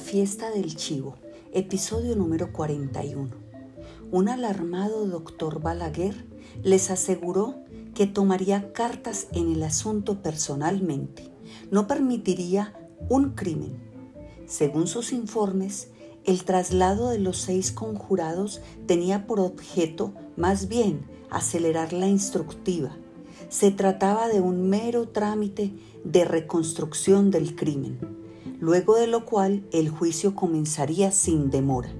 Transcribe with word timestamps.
Fiesta 0.00 0.50
del 0.50 0.76
chivo, 0.76 1.16
episodio 1.52 2.14
número 2.14 2.52
41. 2.52 3.30
Un 4.12 4.28
alarmado 4.28 5.06
doctor 5.06 5.60
Balaguer 5.60 6.24
les 6.62 6.90
aseguró 6.90 7.56
que 7.94 8.06
tomaría 8.06 8.72
cartas 8.72 9.26
en 9.32 9.52
el 9.52 9.62
asunto 9.64 10.22
personalmente. 10.22 11.32
No 11.70 11.88
permitiría 11.88 12.78
un 13.08 13.30
crimen. 13.30 13.76
Según 14.46 14.86
sus 14.86 15.12
informes, 15.12 15.88
el 16.24 16.44
traslado 16.44 17.08
de 17.08 17.18
los 17.18 17.38
seis 17.38 17.72
conjurados 17.72 18.60
tenía 18.86 19.26
por 19.26 19.40
objeto 19.40 20.14
más 20.36 20.68
bien 20.68 21.06
acelerar 21.28 21.92
la 21.92 22.06
instructiva. 22.06 22.96
Se 23.48 23.72
trataba 23.72 24.28
de 24.28 24.40
un 24.40 24.68
mero 24.68 25.08
trámite 25.08 25.72
de 26.04 26.24
reconstrucción 26.24 27.30
del 27.30 27.56
crimen, 27.56 28.17
luego 28.60 28.96
de 28.96 29.06
lo 29.06 29.24
cual 29.24 29.64
el 29.72 29.88
juicio 29.88 30.34
comenzaría 30.34 31.10
sin 31.10 31.50
demora 31.50 31.90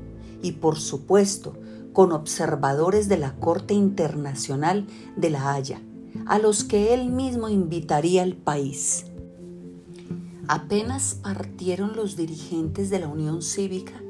y 0.42 0.52
por 0.52 0.78
supuesto 0.78 1.54
con 1.92 2.12
observadores 2.12 3.08
de 3.08 3.18
la 3.18 3.34
Corte 3.36 3.74
Internacional 3.74 4.86
de 5.16 5.30
La 5.30 5.52
Haya, 5.52 5.80
a 6.26 6.38
los 6.38 6.64
que 6.64 6.94
él 6.94 7.10
mismo 7.10 7.48
invitaría 7.48 8.22
al 8.22 8.34
país. 8.34 9.06
Apenas 10.46 11.16
partieron 11.22 11.96
los 11.96 12.16
dirigentes 12.16 12.88
de 12.90 13.00
la 13.00 13.09
Unión 13.09 13.42
Cívica, 13.42 14.00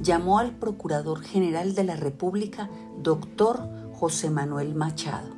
llamó 0.00 0.38
al 0.38 0.56
Procurador 0.56 1.20
General 1.20 1.74
de 1.74 1.84
la 1.84 1.96
República, 1.96 2.70
doctor 3.02 3.68
José 3.92 4.30
Manuel 4.30 4.74
Machado. 4.74 5.28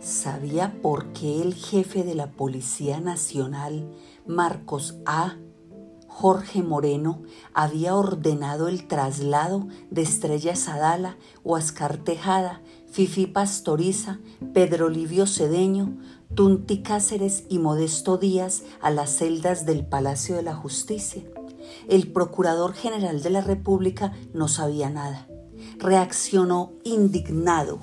¿Sabía 0.00 0.80
por 0.80 1.12
qué 1.12 1.42
el 1.42 1.54
jefe 1.54 2.04
de 2.04 2.14
la 2.14 2.30
Policía 2.30 3.00
Nacional, 3.00 3.90
Marcos 4.26 4.96
A., 5.06 5.36
Jorge 6.20 6.64
Moreno, 6.64 7.22
había 7.54 7.94
ordenado 7.94 8.66
el 8.66 8.88
traslado 8.88 9.68
de 9.92 10.02
Estrella 10.02 10.56
Sadala, 10.56 11.16
Huascar 11.44 11.98
Tejada, 11.98 12.60
Fifi 12.90 13.26
Pastoriza, 13.26 14.18
Pedro 14.52 14.88
Livio 14.88 15.28
Cedeño, 15.28 15.96
Tunti 16.34 16.82
Cáceres 16.82 17.44
y 17.48 17.60
Modesto 17.60 18.16
Díaz 18.18 18.64
a 18.80 18.90
las 18.90 19.10
celdas 19.10 19.64
del 19.64 19.86
Palacio 19.86 20.34
de 20.34 20.42
la 20.42 20.56
Justicia. 20.56 21.22
El 21.88 22.10
Procurador 22.10 22.72
General 22.72 23.22
de 23.22 23.30
la 23.30 23.40
República 23.40 24.12
no 24.34 24.48
sabía 24.48 24.90
nada. 24.90 25.28
Reaccionó 25.78 26.72
indignado. 26.82 27.78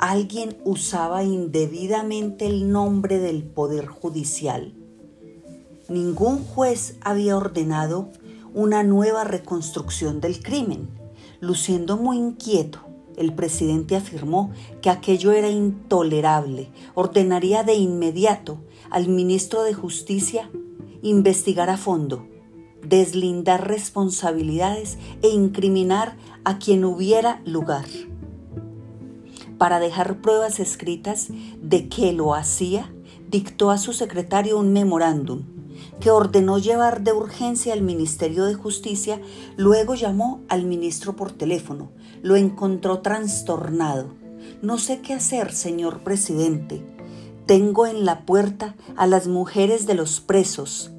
Alguien 0.00 0.58
usaba 0.66 1.24
indebidamente 1.24 2.44
el 2.46 2.70
nombre 2.70 3.20
del 3.20 3.42
Poder 3.42 3.86
Judicial. 3.86 4.74
Ningún 5.90 6.44
juez 6.44 6.96
había 7.00 7.36
ordenado 7.36 8.10
una 8.54 8.84
nueva 8.84 9.24
reconstrucción 9.24 10.20
del 10.20 10.40
crimen. 10.40 10.88
Luciendo 11.40 11.96
muy 11.96 12.16
inquieto, 12.16 12.78
el 13.16 13.34
presidente 13.34 13.96
afirmó 13.96 14.52
que 14.82 14.88
aquello 14.88 15.32
era 15.32 15.48
intolerable. 15.48 16.70
Ordenaría 16.94 17.64
de 17.64 17.74
inmediato 17.74 18.60
al 18.88 19.08
ministro 19.08 19.64
de 19.64 19.74
Justicia 19.74 20.48
investigar 21.02 21.68
a 21.70 21.76
fondo, 21.76 22.24
deslindar 22.86 23.66
responsabilidades 23.66 24.96
e 25.22 25.30
incriminar 25.30 26.16
a 26.44 26.58
quien 26.60 26.84
hubiera 26.84 27.42
lugar. 27.44 27.86
Para 29.58 29.80
dejar 29.80 30.20
pruebas 30.20 30.60
escritas 30.60 31.30
de 31.60 31.88
que 31.88 32.12
lo 32.12 32.36
hacía, 32.36 32.94
dictó 33.28 33.72
a 33.72 33.78
su 33.78 33.92
secretario 33.92 34.56
un 34.56 34.72
memorándum 34.72 35.58
que 36.00 36.10
ordenó 36.10 36.58
llevar 36.58 37.02
de 37.02 37.12
urgencia 37.12 37.72
al 37.72 37.82
Ministerio 37.82 38.46
de 38.46 38.54
Justicia, 38.54 39.20
luego 39.56 39.94
llamó 39.94 40.40
al 40.48 40.64
ministro 40.64 41.14
por 41.14 41.32
teléfono. 41.32 41.92
Lo 42.22 42.36
encontró 42.36 43.00
trastornado. 43.00 44.14
No 44.62 44.78
sé 44.78 45.00
qué 45.00 45.14
hacer, 45.14 45.52
señor 45.52 46.00
presidente. 46.00 46.84
Tengo 47.46 47.86
en 47.86 48.04
la 48.04 48.24
puerta 48.24 48.76
a 48.96 49.06
las 49.06 49.26
mujeres 49.26 49.86
de 49.86 49.94
los 49.94 50.20
presos. 50.20 50.90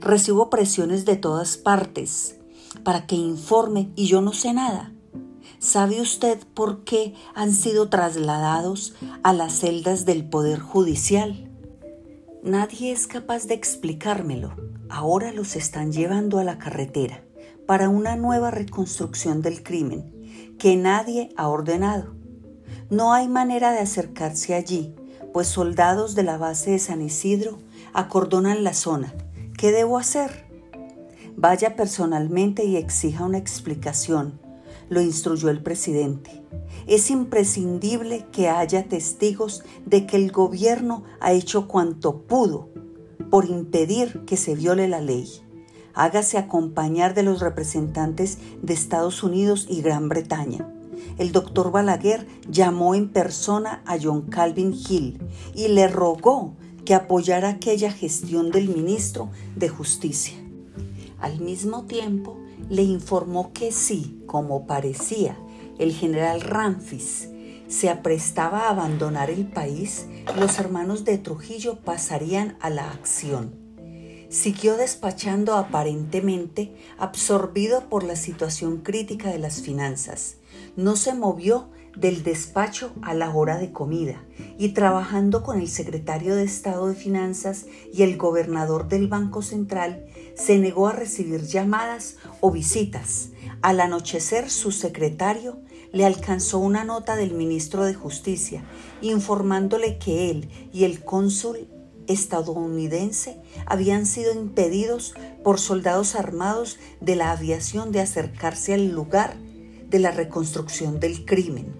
Recibo 0.00 0.50
presiones 0.50 1.04
de 1.04 1.16
todas 1.16 1.56
partes 1.56 2.36
para 2.82 3.06
que 3.06 3.16
informe 3.16 3.90
y 3.96 4.06
yo 4.06 4.20
no 4.20 4.32
sé 4.32 4.52
nada. 4.52 4.92
¿Sabe 5.58 6.00
usted 6.00 6.38
por 6.54 6.84
qué 6.84 7.14
han 7.34 7.52
sido 7.52 7.88
trasladados 7.88 8.94
a 9.22 9.32
las 9.32 9.60
celdas 9.60 10.04
del 10.04 10.28
Poder 10.28 10.60
Judicial? 10.60 11.45
Nadie 12.46 12.92
es 12.92 13.08
capaz 13.08 13.48
de 13.48 13.54
explicármelo. 13.54 14.54
Ahora 14.88 15.32
los 15.32 15.56
están 15.56 15.90
llevando 15.90 16.38
a 16.38 16.44
la 16.44 16.58
carretera 16.58 17.24
para 17.66 17.88
una 17.88 18.14
nueva 18.14 18.52
reconstrucción 18.52 19.42
del 19.42 19.64
crimen 19.64 20.54
que 20.56 20.76
nadie 20.76 21.30
ha 21.36 21.48
ordenado. 21.48 22.14
No 22.88 23.12
hay 23.12 23.26
manera 23.26 23.72
de 23.72 23.80
acercarse 23.80 24.54
allí, 24.54 24.94
pues 25.32 25.48
soldados 25.48 26.14
de 26.14 26.22
la 26.22 26.38
base 26.38 26.70
de 26.70 26.78
San 26.78 27.02
Isidro 27.02 27.58
acordonan 27.92 28.62
la 28.62 28.74
zona. 28.74 29.12
¿Qué 29.58 29.72
debo 29.72 29.98
hacer? 29.98 30.46
Vaya 31.36 31.74
personalmente 31.74 32.62
y 32.62 32.76
exija 32.76 33.24
una 33.24 33.38
explicación, 33.38 34.40
lo 34.88 35.00
instruyó 35.00 35.50
el 35.50 35.62
presidente 35.62 36.46
es 36.86 37.10
imprescindible 37.10 38.26
que 38.32 38.48
haya 38.48 38.84
testigos 38.84 39.64
de 39.84 40.06
que 40.06 40.16
el 40.16 40.30
gobierno 40.30 41.02
ha 41.20 41.32
hecho 41.32 41.66
cuanto 41.66 42.22
pudo 42.22 42.68
por 43.30 43.46
impedir 43.46 44.24
que 44.24 44.36
se 44.36 44.54
viole 44.54 44.86
la 44.86 45.00
ley. 45.00 45.28
Hágase 45.94 46.38
acompañar 46.38 47.14
de 47.14 47.22
los 47.22 47.40
representantes 47.40 48.38
de 48.62 48.74
Estados 48.74 49.22
Unidos 49.22 49.66
y 49.68 49.82
Gran 49.82 50.08
Bretaña. 50.08 50.68
El 51.18 51.32
doctor 51.32 51.72
Balaguer 51.72 52.26
llamó 52.48 52.94
en 52.94 53.08
persona 53.08 53.82
a 53.86 53.96
John 54.00 54.22
Calvin 54.22 54.72
Hill 54.72 55.18
y 55.54 55.68
le 55.68 55.88
rogó 55.88 56.54
que 56.84 56.94
apoyara 56.94 57.48
aquella 57.48 57.90
gestión 57.90 58.50
del 58.52 58.68
ministro 58.68 59.30
de 59.56 59.68
Justicia. 59.68 60.34
Al 61.18 61.40
mismo 61.40 61.84
tiempo, 61.84 62.36
le 62.68 62.82
informó 62.82 63.52
que 63.52 63.72
sí, 63.72 64.22
como 64.26 64.66
parecía, 64.66 65.36
el 65.78 65.92
general 65.92 66.40
Ramfis 66.40 67.28
se 67.68 67.90
aprestaba 67.90 68.66
a 68.66 68.70
abandonar 68.70 69.30
el 69.30 69.46
país, 69.46 70.06
los 70.38 70.58
hermanos 70.58 71.04
de 71.04 71.18
Trujillo 71.18 71.80
pasarían 71.80 72.56
a 72.60 72.70
la 72.70 72.90
acción. 72.90 73.54
Siguió 74.28 74.76
despachando 74.76 75.54
aparentemente 75.54 76.74
absorbido 76.98 77.88
por 77.88 78.04
la 78.04 78.16
situación 78.16 78.78
crítica 78.78 79.30
de 79.30 79.38
las 79.38 79.62
finanzas. 79.62 80.36
No 80.76 80.96
se 80.96 81.14
movió 81.14 81.70
del 81.96 82.22
despacho 82.22 82.92
a 83.02 83.14
la 83.14 83.34
hora 83.34 83.56
de 83.56 83.72
comida 83.72 84.22
y 84.58 84.70
trabajando 84.70 85.42
con 85.42 85.60
el 85.60 85.68
secretario 85.68 86.36
de 86.36 86.44
Estado 86.44 86.88
de 86.88 86.94
Finanzas 86.94 87.66
y 87.92 88.02
el 88.02 88.16
gobernador 88.16 88.88
del 88.88 89.08
Banco 89.08 89.42
Central, 89.42 90.06
se 90.36 90.58
negó 90.58 90.86
a 90.88 90.92
recibir 90.92 91.42
llamadas 91.42 92.16
o 92.40 92.50
visitas. 92.50 93.30
Al 93.62 93.80
anochecer 93.80 94.50
su 94.50 94.70
secretario 94.70 95.58
le 95.92 96.04
alcanzó 96.04 96.58
una 96.58 96.84
nota 96.84 97.16
del 97.16 97.32
ministro 97.32 97.84
de 97.84 97.94
Justicia 97.94 98.62
informándole 99.00 99.98
que 99.98 100.30
él 100.30 100.48
y 100.72 100.84
el 100.84 101.02
cónsul 101.02 101.68
estadounidense 102.06 103.36
habían 103.66 104.06
sido 104.06 104.32
impedidos 104.32 105.14
por 105.42 105.58
soldados 105.58 106.14
armados 106.14 106.78
de 107.00 107.16
la 107.16 107.32
aviación 107.32 107.92
de 107.92 108.00
acercarse 108.00 108.74
al 108.74 108.90
lugar 108.90 109.36
de 109.88 109.98
la 109.98 110.10
reconstrucción 110.10 111.00
del 111.00 111.24
crimen. 111.24 111.74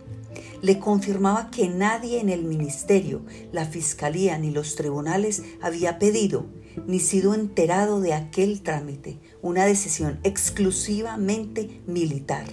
Le 0.63 0.79
confirmaba 0.79 1.51
que 1.51 1.69
nadie 1.69 2.19
en 2.21 2.31
el 2.31 2.45
ministerio, 2.45 3.23
la 3.53 3.67
fiscalía 3.67 4.39
ni 4.39 4.51
los 4.51 4.75
tribunales 4.75 5.43
había 5.61 5.99
pedido 5.99 6.47
ni 6.87 7.01
sido 7.01 7.35
enterado 7.35 8.01
de 8.01 8.13
aquel 8.15 8.63
trámite, 8.63 9.19
una 9.43 9.65
decisión 9.65 10.19
exclusivamente 10.23 11.81
militar. 11.87 12.47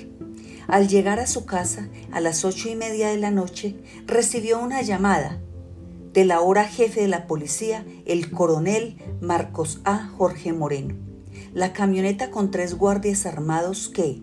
Al 0.68 0.88
llegar 0.88 1.20
a 1.20 1.28
su 1.28 1.46
casa 1.46 1.90
a 2.12 2.22
las 2.22 2.46
ocho 2.46 2.70
y 2.70 2.76
media 2.76 3.10
de 3.10 3.18
la 3.18 3.32
noche, 3.32 3.76
recibió 4.06 4.60
una 4.60 4.82
llamada 4.82 5.40
de 6.14 6.26
la 6.26 6.42
hora 6.42 6.66
jefe 6.66 7.02
de 7.02 7.08
la 7.08 7.26
policía, 7.26 7.86
el 8.06 8.30
coronel 8.30 8.98
Marcos 9.20 9.82
A. 9.84 10.08
Jorge 10.08 10.54
Moreno. 10.54 10.96
La 11.54 11.74
camioneta 11.74 12.30
con 12.30 12.52
tres 12.52 12.76
guardias 12.76 13.26
armados 13.26 13.90
que, 13.90 14.22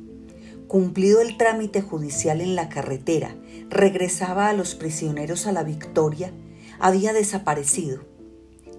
cumplido 0.69 1.20
el 1.20 1.37
trámite 1.37 1.82
judicial 1.82 2.41
en 2.41 2.55
la 2.55 2.69
carretera, 2.69 3.35
regresaba 3.69 4.49
a 4.49 4.52
los 4.52 4.76
prisioneros 4.76 5.47
a 5.47 5.52
la 5.52 5.64
victoria, 5.64 6.32
había 6.79 7.12
desaparecido. 7.12 8.10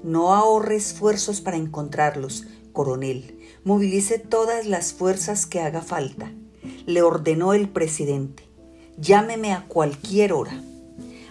No 0.03 0.33
ahorre 0.33 0.75
esfuerzos 0.75 1.41
para 1.41 1.57
encontrarlos, 1.57 2.45
coronel. 2.73 3.39
Movilice 3.63 4.19
todas 4.19 4.65
las 4.65 4.93
fuerzas 4.93 5.45
que 5.45 5.59
haga 5.59 5.81
falta 5.81 6.31
le 6.85 7.01
ordenó 7.01 7.53
el 7.53 7.69
presidente, 7.69 8.43
llámeme 8.97 9.53
a 9.53 9.67
cualquier 9.67 10.33
hora. 10.33 10.61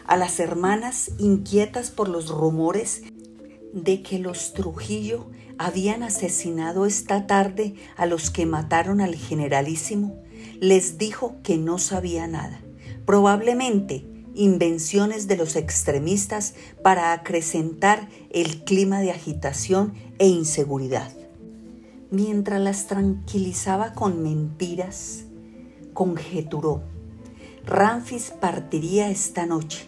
A 0.06 0.16
las 0.16 0.40
hermanas, 0.40 1.12
inquietas 1.18 1.90
por 1.90 2.08
los 2.08 2.30
rumores 2.30 3.02
de 3.72 4.02
que 4.02 4.18
los 4.18 4.54
Trujillo 4.54 5.26
habían 5.58 6.02
asesinado 6.02 6.86
esta 6.86 7.26
tarde 7.26 7.74
a 7.96 8.06
los 8.06 8.30
que 8.30 8.46
mataron 8.46 9.00
al 9.00 9.14
generalísimo, 9.14 10.20
les 10.60 10.98
dijo 10.98 11.36
que 11.42 11.58
no 11.58 11.78
sabía 11.78 12.26
nada. 12.26 12.60
Probablemente 13.04 14.19
invenciones 14.34 15.26
de 15.26 15.36
los 15.36 15.56
extremistas 15.56 16.54
para 16.82 17.12
acrecentar 17.12 18.08
el 18.30 18.64
clima 18.64 19.00
de 19.00 19.10
agitación 19.10 19.94
e 20.18 20.28
inseguridad. 20.28 21.12
Mientras 22.10 22.60
las 22.60 22.86
tranquilizaba 22.86 23.92
con 23.92 24.22
mentiras, 24.22 25.24
conjeturó, 25.92 26.82
Ramfis 27.64 28.32
partiría 28.40 29.10
esta 29.10 29.46
noche. 29.46 29.86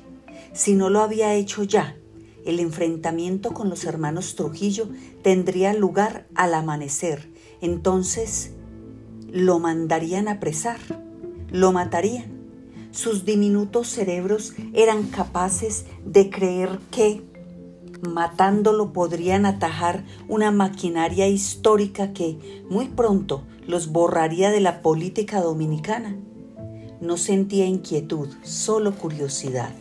Si 0.53 0.75
no 0.75 0.91
lo 0.91 1.01
había 1.01 1.35
hecho 1.35 1.65
ya, 1.65 1.97
el 2.45 2.61
enfrentamiento 2.61 3.55
con 3.55 3.69
los 3.69 3.85
hermanos 3.85 4.35
Trujillo 4.35 4.89
tendría 5.23 5.73
lugar 5.73 6.27
al 6.35 6.55
amanecer. 6.55 7.29
Entonces 7.61 8.53
lo 9.31 9.59
mandarían 9.59 10.29
a 10.29 10.33
apresar, 10.33 10.79
lo 11.51 11.73
matarían. 11.73 12.32
Sus 12.93 13.25
diminutos 13.25 13.89
cerebros 13.89 14.53
eran 14.75 15.05
capaces 15.05 15.87
de 16.05 16.29
creer 16.29 16.79
que, 16.91 17.23
matándolo, 18.03 18.93
podrían 18.93 19.47
atajar 19.47 20.05
una 20.29 20.51
maquinaria 20.51 21.27
histórica 21.27 22.13
que 22.13 22.63
muy 22.69 22.89
pronto 22.89 23.45
los 23.67 23.89
borraría 23.93 24.51
de 24.51 24.61
la 24.61 24.83
política 24.83 25.41
dominicana. 25.41 26.19
No 27.01 27.17
sentía 27.17 27.65
inquietud, 27.65 28.29
solo 28.43 28.95
curiosidad. 28.95 29.73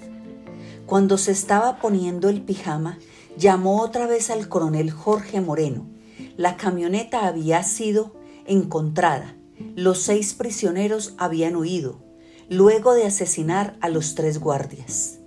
Cuando 0.85 1.17
se 1.17 1.33
estaba 1.33 1.79
poniendo 1.79 2.29
el 2.29 2.41
pijama, 2.41 2.97
llamó 3.37 3.81
otra 3.81 4.07
vez 4.07 4.29
al 4.29 4.47
coronel 4.47 4.89
Jorge 4.89 5.41
Moreno. 5.41 5.85
La 6.37 6.55
camioneta 6.55 7.27
había 7.27 7.61
sido 7.63 8.15
encontrada. 8.45 9.35
Los 9.75 9.99
seis 10.01 10.33
prisioneros 10.33 11.13
habían 11.17 11.57
huido 11.57 12.10
luego 12.51 12.93
de 12.95 13.05
asesinar 13.05 13.77
a 13.79 13.87
los 13.87 14.13
tres 14.13 14.37
guardias. 14.37 15.19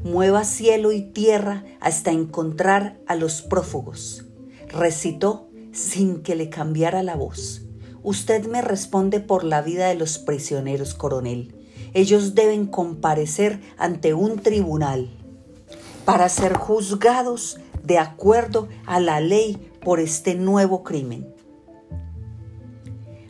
Mueva 0.00 0.44
cielo 0.44 0.92
y 0.92 1.00
tierra 1.00 1.64
hasta 1.80 2.10
encontrar 2.10 3.00
a 3.06 3.14
los 3.14 3.40
prófugos. 3.40 4.26
Recitó 4.68 5.48
sin 5.72 6.22
que 6.22 6.36
le 6.36 6.50
cambiara 6.50 7.02
la 7.02 7.16
voz. 7.16 7.62
Usted 8.02 8.46
me 8.48 8.60
responde 8.60 9.18
por 9.18 9.44
la 9.44 9.62
vida 9.62 9.88
de 9.88 9.94
los 9.94 10.18
prisioneros, 10.18 10.92
coronel. 10.92 11.56
Ellos 11.94 12.34
deben 12.34 12.66
comparecer 12.66 13.62
ante 13.78 14.12
un 14.12 14.38
tribunal 14.38 15.08
para 16.04 16.28
ser 16.28 16.52
juzgados 16.52 17.58
de 17.82 17.96
acuerdo 17.96 18.68
a 18.84 19.00
la 19.00 19.20
ley 19.20 19.72
por 19.82 20.00
este 20.00 20.34
nuevo 20.34 20.84
crimen. 20.84 21.34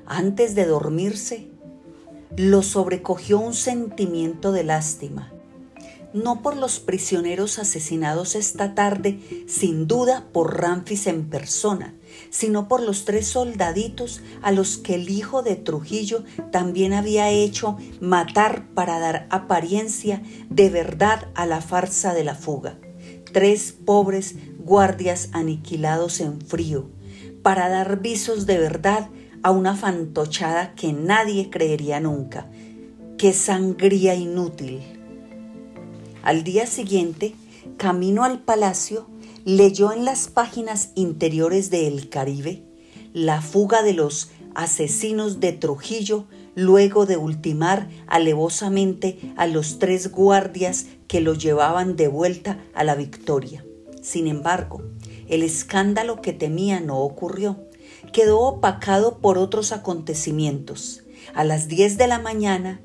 Antes 0.06 0.56
de 0.56 0.64
dormirse, 0.64 1.52
lo 2.36 2.62
sobrecogió 2.62 3.38
un 3.38 3.54
sentimiento 3.54 4.52
de 4.52 4.64
lástima, 4.64 5.32
no 6.12 6.42
por 6.42 6.56
los 6.56 6.80
prisioneros 6.80 7.58
asesinados 7.58 8.34
esta 8.34 8.75
tarde, 8.75 9.44
sin 9.46 9.86
duda 9.86 10.26
por 10.32 10.58
Ramfis 10.60 11.06
en 11.06 11.28
persona, 11.28 11.94
sino 12.30 12.69
por 12.69 12.82
los 12.82 13.04
tres 13.04 13.26
soldaditos 13.28 14.22
a 14.42 14.52
los 14.52 14.78
que 14.78 14.94
el 14.94 15.10
hijo 15.10 15.42
de 15.42 15.56
Trujillo 15.56 16.25
también 16.50 16.92
había 16.92 17.30
hecho 17.30 17.76
matar 18.00 18.69
para 18.74 18.98
dar 18.98 19.26
apariencia 19.31 20.22
de 20.48 20.70
verdad 20.70 21.28
a 21.34 21.46
la 21.46 21.60
farsa 21.60 22.14
de 22.14 22.24
la 22.24 22.34
fuga. 22.34 22.78
Tres 23.32 23.72
pobres 23.72 24.36
guardias 24.58 25.28
aniquilados 25.32 26.20
en 26.20 26.40
frío, 26.40 26.90
para 27.42 27.69
dar 27.69 28.00
visos 28.00 28.46
de 28.46 28.58
verdad 28.58 29.10
a 29.43 29.50
una 29.50 29.76
fantochada 29.76 30.75
que 30.75 30.93
nadie 30.93 31.50
creería 31.50 32.00
nunca. 32.00 32.46
¡Qué 33.17 33.32
sangría 33.32 34.14
inútil! 34.14 34.81
Al 36.23 36.44
día 36.44 36.67
siguiente, 36.67 37.35
camino 37.76 38.25
al 38.25 38.40
palacio, 38.40 39.08
leyó 39.44 39.93
en 39.93 40.05
las 40.05 40.29
páginas 40.29 40.90
interiores 40.94 41.70
de 41.70 41.87
El 41.87 42.08
Caribe 42.08 42.62
la 43.12 43.40
fuga 43.40 43.82
de 43.82 43.94
los 43.94 44.31
asesinos 44.55 45.41
de 45.41 45.52
Trujillo 45.52 46.26
luego 46.55 47.06
de 47.06 47.17
ultimar 47.17 47.88
alevosamente 48.06 49.19
a 49.37 49.46
los 49.46 49.79
tres 49.79 50.11
guardias 50.11 50.87
que 51.06 51.20
lo 51.20 51.34
llevaban 51.34 51.96
de 51.96 52.08
vuelta 52.08 52.58
a 52.75 52.84
la 52.84 52.94
victoria. 52.94 53.64
Sin 54.02 54.26
embargo, 54.26 54.82
el 55.29 55.43
escándalo 55.43 56.20
que 56.20 56.32
temía 56.32 56.81
no 56.81 56.99
ocurrió 56.99 57.68
quedó 58.12 58.40
opacado 58.40 59.19
por 59.19 59.38
otros 59.38 59.72
acontecimientos. 59.72 61.02
A 61.34 61.44
las 61.44 61.69
10 61.69 61.99
de 61.99 62.06
la 62.06 62.19
mañana, 62.19 62.81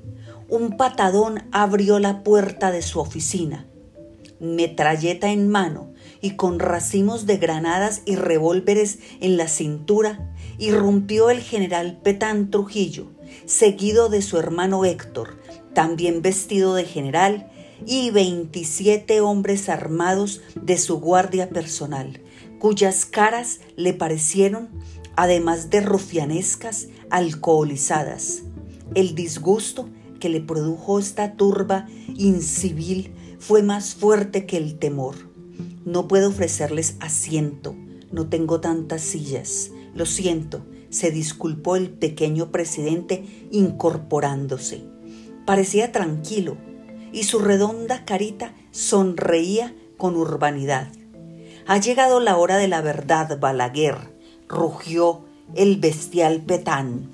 un 0.50 0.78
patadón 0.78 1.44
abrió 1.52 2.00
la 2.00 2.24
puerta 2.24 2.72
de 2.72 2.81
su 2.81 3.00
oficina. 3.00 3.68
Metralleta 4.40 5.31
en 5.31 5.48
mano 5.48 5.94
y 6.22 6.31
con 6.31 6.60
racimos 6.60 7.25
de 7.25 7.38
granadas 7.38 8.02
y 8.06 8.16
revólveres 8.16 9.00
en 9.20 9.36
la 9.38 9.48
cintura, 9.48 10.34
irrumpió 10.58 11.30
el 11.30 11.42
general 11.42 12.00
Petán 12.04 12.50
Trujillo, 12.50 13.08
seguido 13.46 14.10
de 14.10 14.22
su 14.22 14.38
hermano 14.38 14.86
Héctor, 14.86 15.40
también 15.74 16.22
vestido 16.22 16.75
de 16.75 16.86
general, 16.86 17.50
y 17.86 18.12
27 18.12 19.20
hombres 19.22 19.68
armados 19.68 20.42
de 20.56 20.78
su 20.78 21.00
guardia 21.00 21.50
personal, 21.50 22.22
cuyas 22.60 23.06
caras 23.06 23.60
le 23.75 23.94
parecieron 23.94 24.70
además 25.15 25.69
de 25.69 25.81
rufianescas, 25.81 26.88
alcoholizadas. 27.10 28.44
El 28.95 29.15
disgusto 29.15 29.89
que 30.19 30.30
le 30.30 30.42
produjo 30.42 31.00
esta 31.00 31.33
turba 31.33 31.88
incivil 32.15 33.13
fue 33.39 33.62
más 33.63 33.95
fuerte 33.95 34.45
que 34.45 34.57
el 34.57 34.80
temor. 34.80 35.15
No 35.86 36.07
puedo 36.07 36.30
ofrecerles 36.30 36.95
asiento, 37.00 37.75
no 38.12 38.30
tengo 38.30 38.62
tantas 38.62 39.01
sillas. 39.01 39.71
Lo 39.94 40.06
siento, 40.06 40.65
se 40.89 41.12
disculpó 41.12 41.75
el 41.75 41.89
pequeño 41.89 42.51
presidente 42.51 43.25
incorporándose. 43.51 44.83
Parecía 45.45 45.92
tranquilo 45.92 46.57
y 47.12 47.24
su 47.24 47.39
redonda 47.39 48.06
carita 48.06 48.56
sonreía 48.71 49.75
con 49.98 50.15
urbanidad. 50.15 50.92
Ha 51.68 51.77
llegado 51.77 52.19
la 52.19 52.38
hora 52.38 52.57
de 52.57 52.68
la 52.68 52.81
verdad, 52.81 53.39
Balaguer, 53.39 54.12
rugió 54.53 55.22
el 55.55 55.77
bestial 55.77 56.41
Petán, 56.41 57.10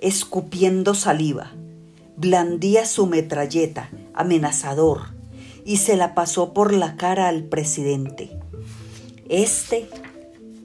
escupiendo 0.00 0.94
saliva. 0.94 1.52
Blandía 2.16 2.86
su 2.86 3.06
metralleta, 3.06 3.90
amenazador, 4.14 5.14
y 5.64 5.78
se 5.78 5.96
la 5.96 6.14
pasó 6.14 6.52
por 6.52 6.72
la 6.72 6.96
cara 6.96 7.28
al 7.28 7.44
presidente. 7.44 8.30
Este 9.28 9.88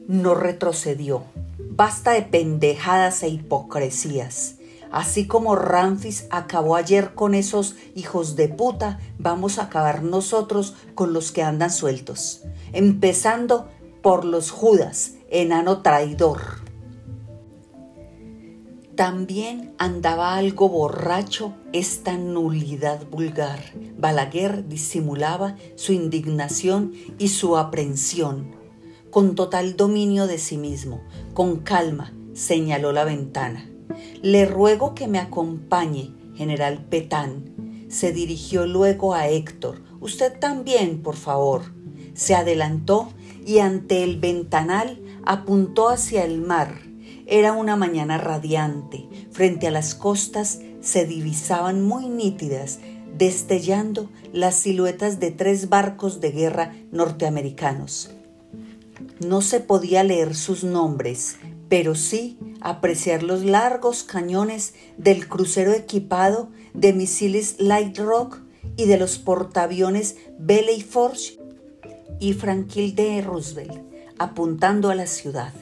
no 0.07 0.35
retrocedió. 0.35 1.23
Basta 1.69 2.11
de 2.11 2.21
pendejadas 2.21 3.23
e 3.23 3.29
hipocresías. 3.29 4.55
Así 4.91 5.27
como 5.27 5.55
Ramfis 5.55 6.25
acabó 6.29 6.75
ayer 6.75 7.13
con 7.13 7.35
esos 7.35 7.75
hijos 7.95 8.35
de 8.35 8.47
puta, 8.47 8.99
vamos 9.19 9.57
a 9.57 9.63
acabar 9.63 10.03
nosotros 10.03 10.75
con 10.93 11.11
los 11.11 11.31
que 11.31 11.43
andan 11.43 11.71
sueltos. 11.71 12.43
Empezando 12.71 13.67
por 14.01 14.23
los 14.23 14.51
Judas, 14.51 15.13
enano 15.29 15.81
traidor. 15.81 16.65
También 18.95 19.73
andaba 19.77 20.37
algo 20.37 20.69
borracho 20.69 21.53
esta 21.73 22.17
nulidad 22.17 23.05
vulgar. 23.09 23.59
Balaguer 23.97 24.69
disimulaba 24.69 25.57
su 25.75 25.91
indignación 25.91 26.93
y 27.17 27.27
su 27.27 27.57
aprensión. 27.57 28.55
Con 29.11 29.35
total 29.35 29.75
dominio 29.75 30.27
de 30.27 30.37
sí 30.37 30.57
mismo, 30.57 31.01
con 31.33 31.57
calma, 31.57 32.13
señaló 32.33 32.93
la 32.93 33.03
ventana. 33.03 33.69
Le 34.21 34.45
ruego 34.45 34.95
que 34.95 35.07
me 35.07 35.19
acompañe, 35.19 36.13
general 36.35 36.85
Petán. 36.85 37.85
Se 37.89 38.13
dirigió 38.13 38.65
luego 38.65 39.13
a 39.13 39.27
Héctor. 39.27 39.81
Usted 39.99 40.39
también, 40.39 41.01
por 41.01 41.15
favor. 41.17 41.63
Se 42.13 42.33
adelantó 42.33 43.09
y 43.45 43.59
ante 43.59 44.03
el 44.03 44.19
ventanal 44.19 45.01
apuntó 45.25 45.89
hacia 45.89 46.23
el 46.23 46.41
mar. 46.41 46.81
Era 47.27 47.53
una 47.53 47.75
mañana 47.75 48.17
radiante. 48.17 49.07
Frente 49.31 49.67
a 49.67 49.71
las 49.71 49.95
costas 49.95 50.59
se 50.81 51.05
divisaban 51.05 51.81
muy 51.81 52.07
nítidas, 52.07 52.79
destellando 53.17 54.09
las 54.33 54.55
siluetas 54.55 55.19
de 55.19 55.31
tres 55.31 55.69
barcos 55.69 56.19
de 56.21 56.31
guerra 56.31 56.73
norteamericanos. 56.91 58.11
No 59.25 59.41
se 59.41 59.59
podía 59.59 60.03
leer 60.03 60.35
sus 60.35 60.63
nombres, 60.63 61.37
pero 61.69 61.95
sí 61.95 62.37
apreciar 62.61 63.23
los 63.23 63.43
largos 63.43 64.03
cañones 64.03 64.73
del 64.97 65.27
crucero 65.27 65.73
equipado 65.73 66.49
de 66.73 66.93
misiles 66.93 67.55
Light 67.59 67.97
Rock 67.97 68.39
y 68.77 68.85
de 68.85 68.97
los 68.97 69.17
portaaviones 69.17 70.17
Belle 70.37 70.83
Forge 70.83 71.39
y 72.19 72.33
Franklin 72.33 72.95
D. 72.95 73.21
Roosevelt, 73.21 73.81
apuntando 74.17 74.89
a 74.89 74.95
la 74.95 75.07
ciudad. 75.07 75.53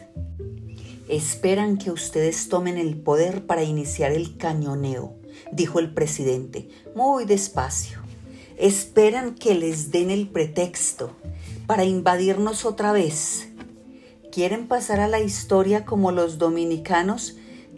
Esperan 1.09 1.77
que 1.77 1.91
ustedes 1.91 2.49
tomen 2.49 2.77
el 2.77 2.97
poder 2.97 3.45
para 3.45 3.63
iniciar 3.63 4.11
el 4.11 4.37
cañoneo, 4.37 5.15
dijo 5.51 5.79
el 5.79 5.93
presidente, 5.93 6.69
muy 6.95 7.25
despacio. 7.25 7.99
Esperan 8.57 9.35
que 9.35 9.55
les 9.55 9.91
den 9.91 10.11
el 10.11 10.29
pretexto 10.29 11.11
para 11.65 11.83
invadirnos 11.83 12.65
otra 12.65 12.91
vez. 12.91 13.49
Quieren 14.31 14.67
pasar 14.67 14.99
a 14.99 15.07
la 15.07 15.19
historia 15.19 15.85
como 15.85 16.11
los 16.11 16.37
dominicanos 16.37 17.35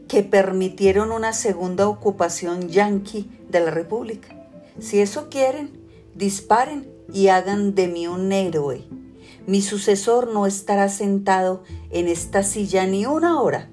que 0.07 0.23
permitieron 0.23 1.11
una 1.11 1.33
segunda 1.33 1.87
ocupación 1.87 2.69
yanqui 2.69 3.29
de 3.49 3.59
la 3.61 3.71
República. 3.71 4.35
Si 4.79 4.99
eso 4.99 5.29
quieren, 5.29 5.71
disparen 6.13 6.87
y 7.13 7.27
hagan 7.29 7.75
de 7.75 7.87
mí 7.87 8.07
un 8.07 8.31
héroe. 8.31 8.83
Mi 9.47 9.61
sucesor 9.61 10.31
no 10.33 10.47
estará 10.47 10.89
sentado 10.89 11.63
en 11.91 12.07
esta 12.07 12.41
silla 12.41 12.87
ni 12.87 13.05
una 13.05 13.41
hora. 13.41 13.69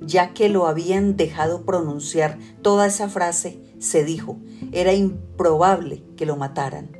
Ya 0.00 0.32
que 0.32 0.48
lo 0.48 0.66
habían 0.66 1.16
dejado 1.16 1.64
pronunciar 1.64 2.38
toda 2.62 2.86
esa 2.86 3.08
frase, 3.08 3.60
se 3.78 4.04
dijo, 4.04 4.38
era 4.70 4.92
improbable 4.92 6.04
que 6.16 6.26
lo 6.26 6.36
mataran. 6.36 6.96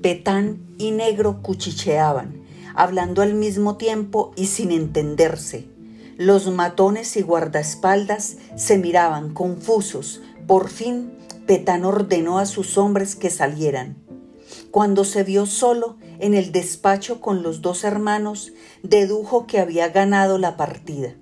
Petán 0.00 0.66
y 0.78 0.92
Negro 0.92 1.42
cuchicheaban, 1.42 2.42
hablando 2.74 3.22
al 3.22 3.34
mismo 3.34 3.76
tiempo 3.76 4.32
y 4.36 4.46
sin 4.46 4.70
entenderse. 4.70 5.68
Los 6.16 6.50
matones 6.50 7.16
y 7.18 7.22
guardaespaldas 7.22 8.38
se 8.56 8.78
miraban 8.78 9.34
confusos. 9.34 10.22
Por 10.46 10.70
fin, 10.70 11.12
Petán 11.46 11.84
ordenó 11.84 12.38
a 12.38 12.46
sus 12.46 12.78
hombres 12.78 13.14
que 13.14 13.28
salieran. 13.28 13.96
Cuando 14.70 15.04
se 15.04 15.24
vio 15.24 15.44
solo 15.44 15.98
en 16.18 16.34
el 16.34 16.52
despacho 16.52 17.20
con 17.20 17.42
los 17.42 17.62
dos 17.62 17.84
hermanos, 17.84 18.52
dedujo 18.82 19.46
que 19.46 19.58
había 19.58 19.88
ganado 19.88 20.38
la 20.38 20.56
partida. 20.56 21.14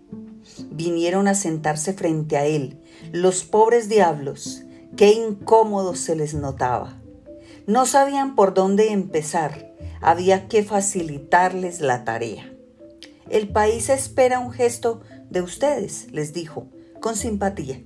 Vinieron 0.71 1.29
a 1.29 1.35
sentarse 1.35 1.93
frente 1.95 2.37
a 2.37 2.47
él, 2.47 2.81
los 3.13 3.45
pobres 3.45 3.89
diablos, 3.89 4.63
qué 4.97 5.13
incómodo 5.13 5.95
se 5.95 6.17
les 6.17 6.35
notaba. 6.35 7.01
No 7.67 7.87
sabían 7.87 8.35
por 8.35 8.55
dónde 8.55 8.93
empezar, 8.93 9.75
había 10.01 10.49
que 10.49 10.63
facilitarles 10.63 11.81
la 11.81 12.05
tarea. 12.05 12.53
El 13.31 13.49
país 13.49 13.89
espera 13.89 14.39
un 14.39 14.53
gesto 14.53 15.01
de 15.31 15.41
ustedes, 15.41 16.09
les 16.13 16.35
dijo, 16.35 16.69
con 17.01 17.17
simpatía, 17.17 17.81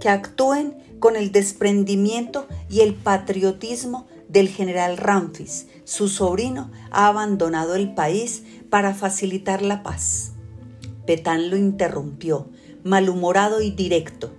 que 0.00 0.08
actúen 0.08 0.76
con 1.00 1.16
el 1.16 1.32
desprendimiento 1.32 2.46
y 2.68 2.80
el 2.80 2.94
patriotismo 2.94 4.06
del 4.28 4.48
general 4.48 4.96
Ramfis. 4.96 5.66
Su 5.86 6.08
sobrino 6.08 6.72
ha 6.90 7.06
abandonado 7.06 7.76
el 7.76 7.94
país 7.94 8.42
para 8.70 8.92
facilitar 8.92 9.62
la 9.62 9.84
paz. 9.84 10.32
Petán 11.06 11.48
lo 11.48 11.56
interrumpió, 11.56 12.48
malhumorado 12.82 13.62
y 13.62 13.70
directo. 13.70 14.32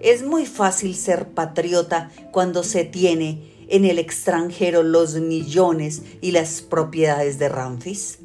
Es 0.00 0.22
muy 0.22 0.44
fácil 0.44 0.94
ser 0.94 1.30
patriota 1.30 2.10
cuando 2.32 2.62
se 2.62 2.84
tiene 2.84 3.50
en 3.68 3.86
el 3.86 3.98
extranjero 3.98 4.82
los 4.82 5.14
millones 5.14 6.02
y 6.20 6.32
las 6.32 6.60
propiedades 6.60 7.38
de 7.38 7.48
Ramfis. 7.48 8.18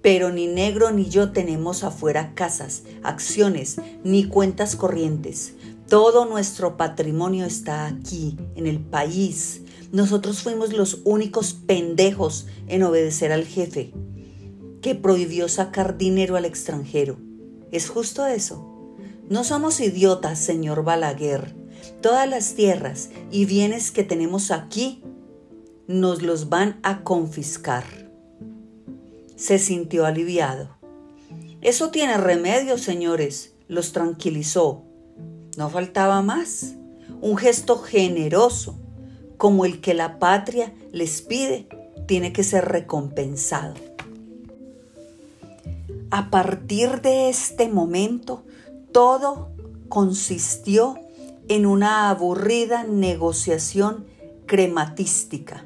Pero 0.00 0.30
ni 0.30 0.46
negro 0.46 0.92
ni 0.92 1.08
yo 1.08 1.32
tenemos 1.32 1.82
afuera 1.82 2.32
casas, 2.36 2.84
acciones, 3.02 3.80
ni 4.04 4.22
cuentas 4.22 4.76
corrientes. 4.76 5.54
Todo 5.88 6.26
nuestro 6.26 6.76
patrimonio 6.76 7.44
está 7.44 7.86
aquí, 7.86 8.38
en 8.54 8.68
el 8.68 8.78
país. 8.78 9.62
Nosotros 9.90 10.42
fuimos 10.42 10.72
los 10.72 11.00
únicos 11.04 11.54
pendejos 11.54 12.46
en 12.66 12.82
obedecer 12.82 13.32
al 13.32 13.44
jefe, 13.44 13.92
que 14.82 14.94
prohibió 14.94 15.48
sacar 15.48 15.96
dinero 15.96 16.36
al 16.36 16.44
extranjero. 16.44 17.18
¿Es 17.72 17.88
justo 17.88 18.26
eso? 18.26 18.94
No 19.28 19.44
somos 19.44 19.80
idiotas, 19.80 20.38
señor 20.38 20.84
Balaguer. 20.84 21.54
Todas 22.00 22.28
las 22.28 22.54
tierras 22.54 23.10
y 23.30 23.44
bienes 23.44 23.90
que 23.90 24.04
tenemos 24.04 24.50
aquí 24.50 25.02
nos 25.86 26.22
los 26.22 26.48
van 26.48 26.78
a 26.82 27.02
confiscar. 27.02 27.84
Se 29.36 29.58
sintió 29.58 30.04
aliviado. 30.04 30.76
Eso 31.60 31.90
tiene 31.90 32.16
remedio, 32.18 32.78
señores, 32.78 33.54
los 33.68 33.92
tranquilizó. 33.92 34.84
No 35.56 35.70
faltaba 35.70 36.22
más. 36.22 36.74
Un 37.20 37.36
gesto 37.36 37.78
generoso, 37.78 38.78
como 39.38 39.64
el 39.64 39.80
que 39.80 39.94
la 39.94 40.18
patria 40.18 40.74
les 40.92 41.22
pide, 41.22 41.68
tiene 42.06 42.32
que 42.32 42.44
ser 42.44 42.66
recompensado. 42.66 43.74
A 46.10 46.30
partir 46.30 47.00
de 47.00 47.28
este 47.28 47.68
momento, 47.68 48.42
todo 48.92 49.50
consistió 49.88 50.96
en 51.48 51.66
una 51.66 52.10
aburrida 52.10 52.84
negociación 52.84 54.06
crematística 54.46 55.64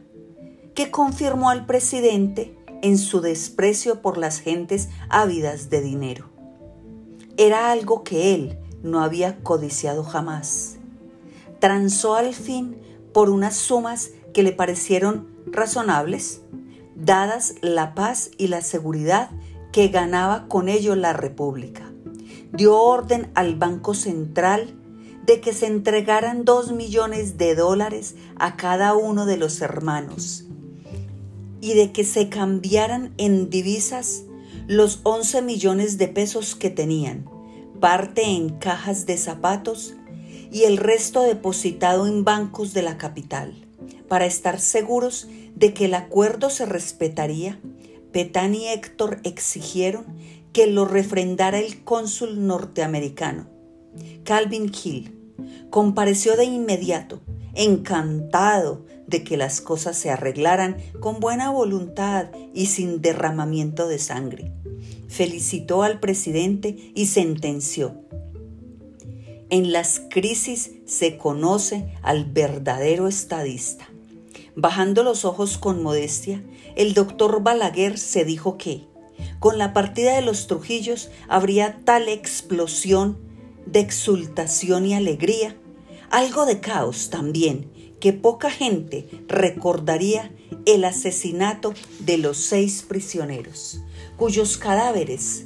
que 0.75 0.91
confirmó 0.91 1.51
al 1.51 1.67
presidente 1.67 2.57
en 2.83 2.99
su 2.99 3.21
desprecio 3.21 4.03
por 4.03 4.19
las 4.19 4.41
gentes 4.41 4.89
ávidas 5.09 5.71
de 5.71 5.81
dinero. 5.81 6.29
Era 7.37 7.71
algo 7.71 8.03
que 8.03 8.35
él 8.35 8.59
no 8.83 9.03
había 9.03 9.43
codiciado 9.43 10.03
jamás. 10.03 10.77
Transó 11.61 12.17
al 12.17 12.35
fin 12.35 12.82
por 13.13 13.31
unas 13.31 13.57
sumas 13.57 14.11
que 14.33 14.43
le 14.43 14.53
parecieron 14.53 15.29
razonables, 15.47 16.43
dadas 16.95 17.55
la 17.61 17.95
paz 17.95 18.31
y 18.39 18.49
la 18.49 18.63
seguridad 18.63 19.31
que 19.73 19.89
ganaba 19.89 20.47
con 20.49 20.69
ello 20.69 20.95
la 20.95 21.13
República. 21.13 21.91
Dio 22.53 22.79
orden 22.79 23.31
al 23.35 23.57
Banco 23.57 23.95
Central 23.95 24.75
de 25.27 25.41
que 25.41 25.53
se 25.53 25.67
entregaran 25.67 26.45
dos 26.45 26.73
millones 26.73 27.39
de 27.39 27.55
dólares 27.55 28.17
a 28.37 28.57
cada 28.57 28.95
uno 28.95 29.25
de 29.25 29.37
los 29.37 29.61
hermanos 29.61 30.45
y 31.61 31.75
de 31.75 31.93
que 31.93 32.05
se 32.05 32.29
cambiaran 32.29 33.15
en 33.19 33.49
divisas 33.49 34.25
los 34.67 35.01
11 35.05 35.43
millones 35.43 35.97
de 35.97 36.09
pesos 36.09 36.55
que 36.57 36.71
tenían, 36.71 37.25
parte 37.81 38.25
en 38.25 38.51
cajas 38.59 39.07
de 39.07 39.17
zapatos 39.17 39.95
y 40.53 40.65
el 40.65 40.77
resto 40.77 41.23
depositado 41.23 42.07
en 42.07 42.23
bancos 42.23 42.75
de 42.75 42.83
la 42.83 42.99
capital. 42.99 43.55
Para 44.07 44.27
estar 44.27 44.61
seguros 44.61 45.27
de 45.57 45.75
que 45.75 45.87
el 45.87 45.95
acuerdo 45.95 46.51
se 46.51 46.67
respetaría, 46.67 47.59
Petán 48.13 48.55
y 48.55 48.69
Héctor 48.69 49.19
exigieron 49.25 50.05
que 50.53 50.67
lo 50.67 50.85
refrendara 50.85 51.59
el 51.59 51.83
cónsul 51.83 52.47
norteamericano 52.47 53.53
Calvin 54.25 54.73
Hill 54.73 55.19
compareció 55.71 56.37
de 56.37 56.45
inmediato, 56.45 57.21
encantado 57.55 58.85
de 59.07 59.25
que 59.25 59.37
las 59.37 59.61
cosas 59.61 59.97
se 59.97 60.11
arreglaran 60.11 60.77
con 61.01 61.21
buena 61.21 61.51
voluntad 61.51 62.31
y 62.55 62.67
sin 62.67 63.03
derramamiento 63.03 63.89
de 63.89 63.99
sangre. 63.99 64.53
Felicitó 65.09 65.83
al 65.83 66.01
presidente 66.01 66.93
y 66.95 67.07
sentenció. 67.07 68.01
En 69.53 69.71
las 69.71 70.01
crisis 70.09 70.71
se 70.87 71.19
conoce 71.19 71.85
al 72.01 72.25
verdadero 72.25 73.07
estadista. 73.07 73.87
Bajando 74.57 75.03
los 75.03 75.27
ojos 75.27 75.59
con 75.59 75.83
modestia, 75.83 76.43
el 76.75 76.95
doctor 76.95 77.43
Balaguer 77.43 77.99
se 77.99 78.25
dijo 78.25 78.57
que, 78.57 78.87
con 79.41 79.59
la 79.59 79.75
partida 79.75 80.15
de 80.15 80.23
los 80.23 80.47
Trujillos, 80.47 81.11
habría 81.29 81.83
tal 81.85 82.09
explosión 82.09 83.19
de 83.67 83.81
exultación 83.81 84.87
y 84.87 84.95
alegría, 84.95 85.55
algo 86.09 86.47
de 86.47 86.61
caos 86.61 87.11
también, 87.11 87.71
que 88.01 88.15
poca 88.15 88.51
gente 88.51 89.07
recordaría 89.29 90.35
el 90.65 90.83
asesinato 90.83 91.75
de 91.99 92.17
los 92.17 92.39
seis 92.39 92.87
prisioneros, 92.89 93.83
cuyos 94.17 94.57
cadáveres, 94.57 95.45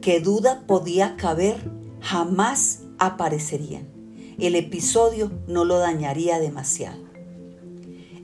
que 0.00 0.20
duda 0.20 0.62
podía 0.68 1.16
caber, 1.16 1.56
jamás 2.00 2.82
aparecerían. 2.98 3.88
El 4.38 4.54
episodio 4.54 5.30
no 5.46 5.64
lo 5.64 5.78
dañaría 5.78 6.38
demasiado. 6.38 6.98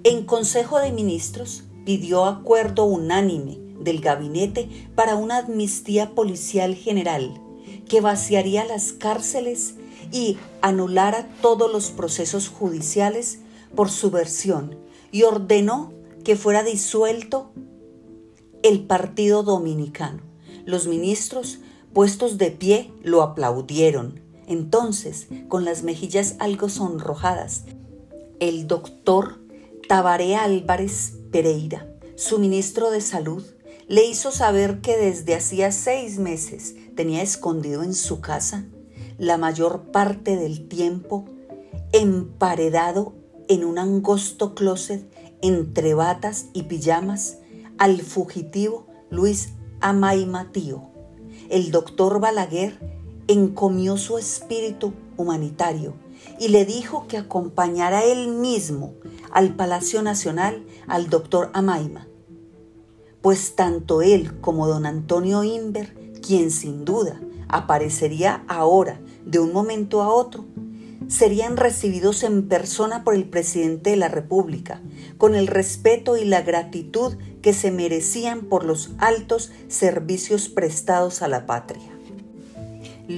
En 0.05 0.25
Consejo 0.25 0.79
de 0.79 0.93
Ministros 0.93 1.65
pidió 1.85 2.25
acuerdo 2.27 2.85
unánime 2.85 3.59
del 3.81 4.01
gabinete 4.01 4.69
para 4.95 5.17
una 5.17 5.39
amnistía 5.39 6.15
policial 6.15 6.75
general 6.75 7.41
que 7.89 8.01
vaciaría 8.01 8.65
las 8.65 8.93
cárceles 8.93 9.75
y 10.13 10.39
anulara 10.61 11.29
todos 11.41 11.71
los 11.71 11.91
procesos 11.91 12.49
judiciales 12.49 13.41
por 13.75 13.91
subversión 13.91 14.77
y 15.11 15.25
ordenó 15.25 15.93
que 16.25 16.37
fuera 16.37 16.63
disuelto 16.63 17.53
el 18.63 18.85
Partido 18.85 19.43
Dominicano. 19.43 20.23
Los 20.65 20.87
ministros, 20.87 21.59
puestos 21.93 22.39
de 22.39 22.51
pie, 22.51 22.93
lo 23.03 23.23
aplaudieron. 23.23 24.22
Entonces, 24.47 25.29
con 25.49 25.65
las 25.65 25.83
mejillas 25.83 26.37
algo 26.39 26.69
sonrojadas, 26.69 27.65
el 28.41 28.67
doctor 28.67 29.41
Tabaré 29.89 30.37
Álvarez 30.37 31.15
Pereira 31.31 31.93
su 32.23 32.39
ministro 32.39 32.91
de 32.91 33.01
Salud 33.01 33.43
le 33.89 34.05
hizo 34.05 34.31
saber 34.31 34.81
que 34.81 34.97
desde 34.97 35.35
hacía 35.35 35.73
seis 35.73 36.19
meses 36.19 36.77
tenía 36.95 37.23
escondido 37.23 37.83
en 37.83 37.95
su 37.95 38.21
casa 38.21 38.65
la 39.19 39.39
mayor 39.39 39.91
parte 39.91 40.37
del 40.37 40.69
tiempo 40.69 41.25
emparedado 41.93 43.15
en 43.49 43.65
un 43.65 43.79
angosto 43.79 44.55
closet 44.55 45.05
entre 45.41 45.95
batas 45.95 46.47
y 46.53 46.65
pijamas 46.65 47.39
al 47.79 48.01
fugitivo 48.03 48.87
Luis 49.11 49.55
Amaima 49.81 50.53
Tío. 50.53 50.91
El 51.49 51.71
doctor 51.71 52.21
Balaguer 52.21 52.92
encomió 53.29 53.97
su 53.97 54.19
espíritu 54.19 54.93
humanitario 55.17 55.95
y 56.39 56.49
le 56.49 56.65
dijo 56.65 57.07
que 57.09 57.19
acompañara 57.19 58.05
él 58.05 58.29
mismo 58.29 58.95
al 59.31 59.55
Palacio 59.55 60.03
Nacional 60.03 60.65
al 60.87 61.09
doctor 61.09 61.51
Amaima, 61.53 62.09
pues 63.21 63.55
tanto 63.55 64.03
él 64.03 64.41
como 64.41 64.67
don 64.67 64.87
Antonio 64.87 65.45
Inver, 65.45 65.95
quien 66.21 66.51
sin 66.51 66.85
duda 66.85 67.21
aparecería 67.49 68.45
ahora 68.49 69.01
de 69.25 69.39
un 69.39 69.53
momento 69.53 70.03
a 70.03 70.13
otro, 70.13 70.45
serían 71.09 71.57
recibidos 71.57 72.23
en 72.23 72.49
persona 72.49 73.05
por 73.05 73.15
el 73.15 73.29
presidente 73.29 73.91
de 73.91 73.97
la 73.97 74.09
República, 74.09 74.81
con 75.19 75.35
el 75.35 75.47
respeto 75.47 76.17
y 76.17 76.25
la 76.25 76.43
gratitud 76.43 77.17
que 77.43 77.53
se 77.53 77.71
merecían 77.71 78.43
por 78.43 78.65
los 78.65 78.93
altos 78.99 79.51
servicios 79.69 80.49
prestados 80.49 81.23
a 81.23 81.29
la 81.29 81.45
patria. 81.45 81.92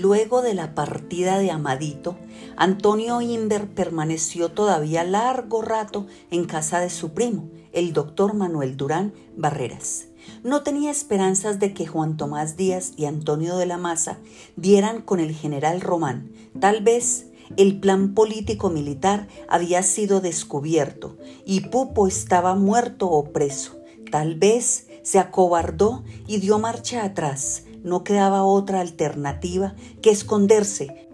Luego 0.01 0.43
de 0.43 0.55
la 0.55 0.75
partida 0.75 1.39
de 1.39 1.53
Amadito, 1.53 2.17
Antonio 2.57 3.21
Inver 3.21 3.69
permaneció 3.69 4.51
todavía 4.51 5.05
largo 5.05 5.63
rato 5.63 6.09
en 6.33 6.47
casa 6.47 6.81
de 6.81 6.91
su 6.91 7.13
primo, 7.13 7.49
el 7.73 7.93
doctor 7.93 8.35
Manuel 8.35 8.77
Durán 8.77 9.15
Barreras. 9.37 10.07
No 10.43 10.65
tenía 10.65 10.91
esperanzas 10.91 11.61
de 11.61 11.75
que 11.75 11.87
Juan 11.87 12.17
Tomás 12.17 12.57
Díaz 12.57 12.95
y 12.97 13.05
Antonio 13.05 13.57
de 13.57 13.67
la 13.67 13.77
Maza 13.79 14.19
dieran 14.57 15.01
con 15.01 15.21
el 15.21 15.33
general 15.33 15.81
Román. 15.81 16.33
Tal 16.59 16.83
vez 16.83 17.27
el 17.57 17.79
plan 17.79 18.15
político 18.15 18.71
militar 18.71 19.29
había 19.49 19.85
sido 19.85 20.21
descubierto 20.21 21.17
y 21.47 21.61
Pupo 21.69 22.09
estaba 22.09 22.57
muerto 22.57 23.09
o 23.09 23.33
preso. 23.33 23.79
Tal 24.11 24.35
vez 24.35 24.89
se 25.05 25.21
acobardó 25.21 26.03
y 26.27 26.39
dio 26.39 26.59
marcha 26.59 27.05
atrás. 27.05 27.63
No 27.85 28.03
quedaba 28.03 28.43
otra 28.43 28.81
alternativa 28.81 29.77
que 30.03 30.11
esconderse. 30.11 31.07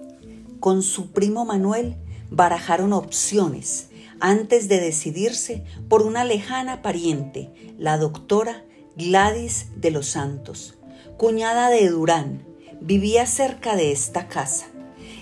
Con 0.60 0.82
su 0.82 1.10
primo 1.10 1.44
Manuel 1.44 1.96
barajaron 2.30 2.94
opciones 2.94 3.88
antes 4.20 4.68
de 4.68 4.80
decidirse 4.80 5.64
por 5.88 6.02
una 6.02 6.24
lejana 6.24 6.80
pariente, 6.80 7.74
la 7.78 7.98
doctora 7.98 8.64
Gladys 8.96 9.68
de 9.76 9.90
los 9.90 10.06
Santos, 10.06 10.78
cuñada 11.16 11.70
de 11.70 11.88
Durán. 11.88 12.46
Vivía 12.80 13.26
cerca 13.26 13.76
de 13.76 13.92
esta 13.92 14.28
casa. 14.28 14.66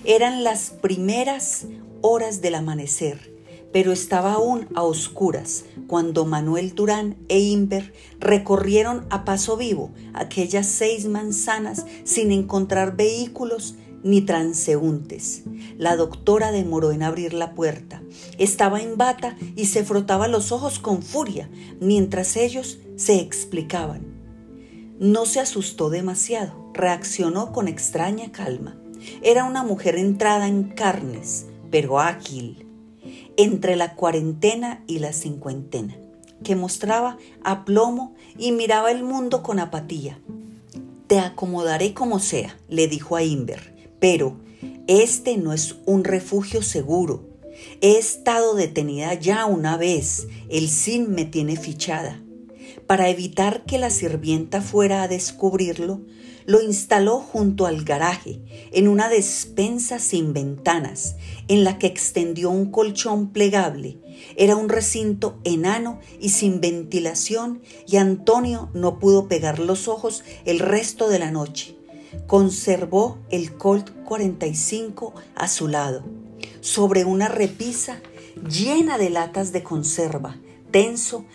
Eran 0.05 0.43
las 0.43 0.69
primeras 0.69 1.65
horas 2.01 2.41
del 2.41 2.55
amanecer, 2.55 3.33
pero 3.71 3.91
estaba 3.91 4.33
aún 4.33 4.67
a 4.75 4.83
oscuras 4.83 5.65
cuando 5.87 6.25
Manuel 6.25 6.73
Durán 6.75 7.17
e 7.27 7.39
Inver 7.39 7.93
recorrieron 8.19 9.05
a 9.09 9.25
paso 9.25 9.57
vivo 9.57 9.91
aquellas 10.13 10.67
seis 10.67 11.07
manzanas 11.07 11.85
sin 12.03 12.31
encontrar 12.31 12.95
vehículos 12.95 13.75
ni 14.03 14.21
transeúntes. 14.21 15.43
La 15.77 15.95
doctora 15.95 16.51
demoró 16.51 16.91
en 16.91 17.03
abrir 17.03 17.33
la 17.33 17.53
puerta. 17.53 18.01
Estaba 18.37 18.81
en 18.81 18.97
bata 18.97 19.35
y 19.55 19.65
se 19.65 19.83
frotaba 19.83 20.27
los 20.27 20.51
ojos 20.51 20.79
con 20.79 21.03
furia 21.03 21.49
mientras 21.79 22.37
ellos 22.37 22.79
se 22.95 23.19
explicaban. 23.19 24.07
No 24.99 25.25
se 25.25 25.39
asustó 25.39 25.89
demasiado, 25.89 26.71
reaccionó 26.73 27.51
con 27.51 27.67
extraña 27.67 28.31
calma. 28.31 28.77
Era 29.21 29.45
una 29.45 29.63
mujer 29.63 29.95
entrada 29.95 30.47
en 30.47 30.63
carnes, 30.63 31.45
pero 31.71 31.99
ágil, 31.99 32.68
entre 33.39 33.77
la 33.77 33.95
cuarentena 33.95 34.83
y 34.85 34.99
la 34.99 35.13
cincuentena, 35.13 35.95
que 36.43 36.57
mostraba 36.57 37.17
aplomo 37.41 38.13
y 38.37 38.51
miraba 38.51 38.91
el 38.91 39.01
mundo 39.01 39.43
con 39.43 39.59
apatía. 39.59 40.19
Te 41.07 41.19
acomodaré 41.19 41.93
como 41.93 42.19
sea, 42.19 42.59
le 42.67 42.89
dijo 42.89 43.15
a 43.15 43.23
Inver, 43.23 43.73
pero 44.01 44.35
este 44.87 45.37
no 45.37 45.53
es 45.53 45.77
un 45.85 46.03
refugio 46.03 46.61
seguro. 46.61 47.29
He 47.79 47.97
estado 47.97 48.55
detenida 48.55 49.13
ya 49.13 49.45
una 49.45 49.77
vez, 49.77 50.27
el 50.49 50.67
SIN 50.67 51.09
me 51.09 51.23
tiene 51.23 51.55
fichada. 51.55 52.21
Para 52.87 53.07
evitar 53.07 53.63
que 53.63 53.77
la 53.77 53.89
sirvienta 53.89 54.61
fuera 54.61 55.01
a 55.01 55.07
descubrirlo, 55.07 56.01
lo 56.49 56.63
instaló 56.63 57.19
junto 57.19 57.67
al 57.67 57.83
garaje, 57.83 58.41
en 58.71 58.87
una 58.87 59.07
despensa 59.07 59.99
sin 59.99 60.33
ventanas, 60.33 61.15
en 61.47 61.63
la 61.63 61.77
que 61.77 61.85
extendió 61.85 62.49
un 62.49 62.71
colchón 62.71 63.29
plegable. 63.31 63.99
Era 64.35 64.55
un 64.55 64.67
recinto 64.67 65.39
enano 65.43 65.99
y 66.19 66.29
sin 66.29 66.59
ventilación, 66.59 67.61
y 67.85 67.97
Antonio 67.97 68.71
no 68.73 68.97
pudo 68.97 69.27
pegar 69.27 69.59
los 69.59 69.87
ojos 69.87 70.23
el 70.43 70.57
resto 70.57 71.07
de 71.07 71.19
la 71.19 71.29
noche. 71.29 71.77
Conservó 72.25 73.19
el 73.29 73.55
Colt 73.55 73.91
45 74.05 75.13
a 75.35 75.47
su 75.47 75.67
lado, 75.67 76.03
sobre 76.61 77.05
una 77.05 77.27
repisa 77.27 78.01
llena 78.49 78.97
de 78.97 79.11
latas 79.11 79.51
de 79.51 79.61
conserva, 79.61 80.39
tenso, 80.71 81.25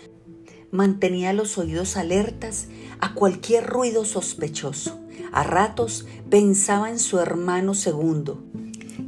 mantenía 0.71 1.31
los 1.31 1.57
oídos 1.57 1.95
alertas 1.95 2.67
a 2.99 3.13
cualquier 3.13 3.65
ruido 3.65 4.03
sospechoso. 4.03 5.04
A 5.31 5.43
ratos 5.43 6.05
pensaba 6.29 6.89
en 6.89 6.99
su 6.99 7.19
hermano 7.19 7.73
segundo 7.73 8.43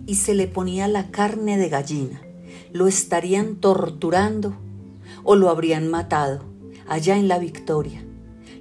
y 0.06 0.15
se 0.15 0.34
le 0.34 0.47
ponía 0.47 0.88
la 0.88 1.12
carne 1.12 1.58
de 1.58 1.69
gallina. 1.69 2.21
Lo 2.71 2.88
estarían 2.88 3.56
torturando 3.56 4.58
o 5.23 5.36
lo 5.36 5.49
habrían 5.49 5.88
matado 5.88 6.43
allá 6.88 7.17
en 7.17 7.27
la 7.27 7.39
Victoria. 7.39 8.03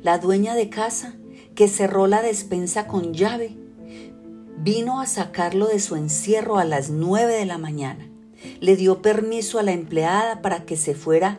La 0.03 0.19
dueña 0.19 0.55
de 0.55 0.69
casa, 0.69 1.15
que 1.55 1.69
cerró 1.69 2.07
la 2.07 2.23
despensa 2.23 2.87
con 2.87 3.15
llave, 3.15 3.57
vino 4.59 5.01
a 5.01 5.07
sacarlo 5.07 5.67
de 5.67 5.81
su 5.81 5.97
encierro 5.97 6.59
a 6.59 6.65
las 6.65 6.91
nueve 6.91 7.35
de 7.35 7.47
la 7.47 7.59
mañana. 7.59 8.09
Le 8.61 8.77
dio 8.77 9.03
permiso 9.03 9.59
a 9.59 9.63
la 9.63 9.73
empleada 9.73 10.43
para 10.43 10.65
que 10.65 10.77
se 10.77 10.95
fuera 10.95 11.39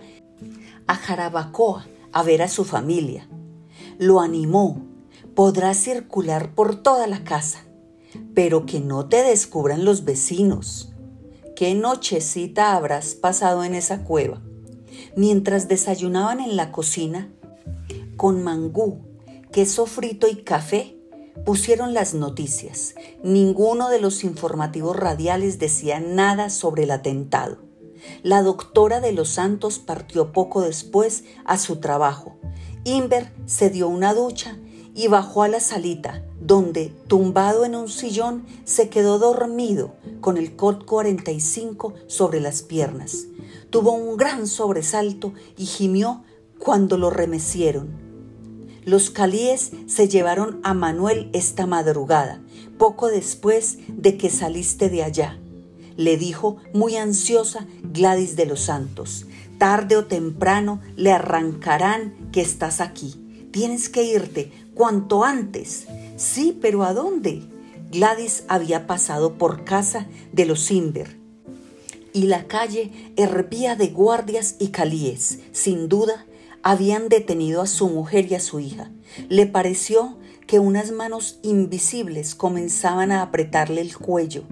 a 0.88 0.95
Jarabacoa 0.95 1.86
a 2.12 2.23
ver 2.23 2.41
a 2.41 2.47
su 2.47 2.65
familia. 2.65 3.27
Lo 3.99 4.21
animó 4.21 4.82
podrás 5.38 5.78
circular 5.78 6.56
por 6.56 6.82
toda 6.82 7.06
la 7.06 7.23
casa, 7.23 7.63
pero 8.34 8.65
que 8.65 8.80
no 8.80 9.08
te 9.08 9.21
descubran 9.21 9.86
los 9.86 10.04
vecinos. 10.04 10.95
¿Qué 11.56 11.76
nochecita 11.76 12.76
habrás 12.76 13.13
pasado 13.13 13.63
en 13.63 13.76
esa 13.76 14.04
cueva? 14.04 14.41
Mientras 15.15 15.67
desayunaban 15.67 16.39
en 16.39 16.56
la 16.56 16.71
cocina, 16.71 17.32
con 18.15 18.41
mangú, 18.43 19.04
queso 19.52 19.86
frito 19.86 20.28
y 20.28 20.38
café, 20.38 20.97
pusieron 21.45 21.93
las 21.93 22.15
noticias. 22.15 22.95
Ninguno 23.23 23.89
de 23.89 24.02
los 24.02 24.23
informativos 24.23 24.95
radiales 24.95 25.60
decía 25.60 26.00
nada 26.00 26.50
sobre 26.50 26.86
el 26.86 26.89
atentado. 26.89 27.60
La 28.23 28.41
doctora 28.41 29.02
de 29.02 29.12
los 29.12 29.30
Santos 29.30 29.78
partió 29.78 30.32
poco 30.32 30.62
después 30.62 31.26
a 31.45 31.60
su 31.60 31.76
trabajo. 31.76 32.39
Inver 32.86 33.32
se 33.45 33.69
dio 33.69 33.88
una 33.88 34.15
ducha 34.15 34.58
y 34.97 35.07
bajó 35.07 35.43
a 35.43 35.47
la 35.47 35.60
salita, 35.60 36.23
donde, 36.41 36.91
tumbado 37.07 37.65
en 37.65 37.75
un 37.75 37.88
sillón, 37.88 38.47
se 38.65 38.89
quedó 38.89 39.19
dormido 39.19 39.93
con 40.21 40.38
el 40.38 40.55
Colt 40.55 40.86
45 40.86 41.93
sobre 42.07 42.41
las 42.41 42.63
piernas. 42.63 43.27
Tuvo 43.69 43.91
un 43.91 44.17
gran 44.17 44.47
sobresalto 44.47 45.33
y 45.55 45.67
gimió 45.67 46.23
cuando 46.57 46.97
lo 46.97 47.12
remecieron. 47.12 47.89
Los 48.86 49.12
calíes 49.12 49.71
se 49.86 50.07
llevaron 50.07 50.60
a 50.63 50.73
Manuel 50.73 51.29
esta 51.31 51.67
madrugada, 51.67 52.41
poco 52.79 53.07
después 53.07 53.77
de 53.88 54.17
que 54.17 54.31
saliste 54.31 54.89
de 54.89 55.03
allá, 55.03 55.38
le 55.95 56.17
dijo 56.17 56.57
muy 56.73 56.95
ansiosa 56.95 57.67
Gladys 57.83 58.36
de 58.36 58.47
los 58.47 58.62
Santos. 58.62 59.27
Tarde 59.60 59.95
o 59.95 60.05
temprano 60.05 60.81
le 60.95 61.12
arrancarán 61.12 62.31
que 62.31 62.41
estás 62.41 62.81
aquí. 62.81 63.23
Tienes 63.51 63.89
que 63.89 64.03
irte 64.03 64.51
cuanto 64.77 65.23
antes. 65.23 65.87
Sí, 66.15 66.57
pero 66.61 66.83
¿a 66.83 66.93
dónde? 66.93 67.41
Gladys 67.91 68.43
había 68.47 68.87
pasado 68.87 69.33
por 69.33 69.63
casa 69.63 70.07
de 70.31 70.45
los 70.45 70.71
Inver 70.71 71.17
y 72.17 72.23
la 72.23 72.47
calle 72.47 72.91
hervía 73.15 73.75
de 73.75 73.89
guardias 73.89 74.55
y 74.57 74.69
calíes. 74.69 75.39
Sin 75.51 75.87
duda, 75.87 76.25
habían 76.63 77.09
detenido 77.09 77.61
a 77.61 77.67
su 77.67 77.89
mujer 77.89 78.31
y 78.31 78.33
a 78.33 78.39
su 78.39 78.59
hija. 78.59 78.91
Le 79.29 79.45
pareció 79.45 80.17
que 80.47 80.57
unas 80.57 80.91
manos 80.91 81.37
invisibles 81.43 82.33
comenzaban 82.33 83.11
a 83.11 83.21
apretarle 83.21 83.81
el 83.81 83.95
cuello. 83.95 84.43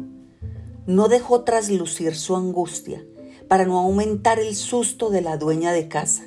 No 0.85 1.07
dejó 1.07 1.41
traslucir 1.41 2.15
su 2.15 2.35
angustia 2.35 3.03
para 3.47 3.65
no 3.65 3.79
aumentar 3.79 4.39
el 4.39 4.55
susto 4.55 5.09
de 5.09 5.21
la 5.21 5.38
dueña 5.38 5.71
de 5.71 5.88
casa 5.88 6.25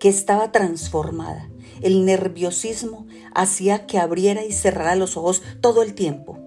que 0.00 0.08
estaba 0.08 0.50
transformada. 0.50 1.48
El 1.82 2.04
nerviosismo 2.04 3.06
hacía 3.40 3.86
que 3.86 3.98
abriera 3.98 4.44
y 4.44 4.52
cerrara 4.52 4.94
los 4.96 5.16
ojos 5.16 5.42
todo 5.60 5.82
el 5.82 5.94
tiempo. 5.94 6.38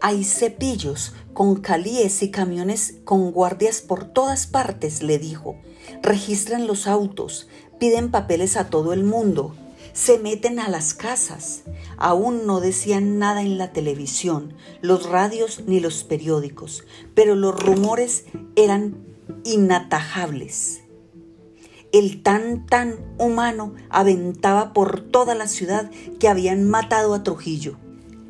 Hay 0.00 0.24
cepillos 0.24 1.12
con 1.32 1.56
calíes 1.56 2.22
y 2.22 2.30
camiones 2.30 2.96
con 3.04 3.32
guardias 3.32 3.80
por 3.80 4.04
todas 4.04 4.46
partes, 4.46 5.02
le 5.02 5.18
dijo. 5.18 5.56
Registran 6.02 6.66
los 6.66 6.86
autos, 6.86 7.48
piden 7.78 8.10
papeles 8.10 8.56
a 8.56 8.70
todo 8.70 8.92
el 8.92 9.04
mundo, 9.04 9.54
se 9.92 10.18
meten 10.18 10.60
a 10.60 10.68
las 10.68 10.94
casas. 10.94 11.62
Aún 11.96 12.46
no 12.46 12.60
decían 12.60 13.18
nada 13.18 13.42
en 13.42 13.58
la 13.58 13.72
televisión, 13.72 14.54
los 14.80 15.08
radios 15.08 15.62
ni 15.66 15.80
los 15.80 16.04
periódicos, 16.04 16.84
pero 17.14 17.34
los 17.34 17.60
rumores 17.60 18.24
eran 18.54 18.96
inatajables. 19.44 20.82
El 21.92 22.22
tan 22.22 22.66
tan 22.66 22.96
humano 23.18 23.74
aventaba 23.88 24.72
por 24.72 25.00
toda 25.00 25.34
la 25.34 25.48
ciudad 25.48 25.90
que 26.20 26.28
habían 26.28 26.68
matado 26.68 27.14
a 27.14 27.22
Trujillo. 27.22 27.78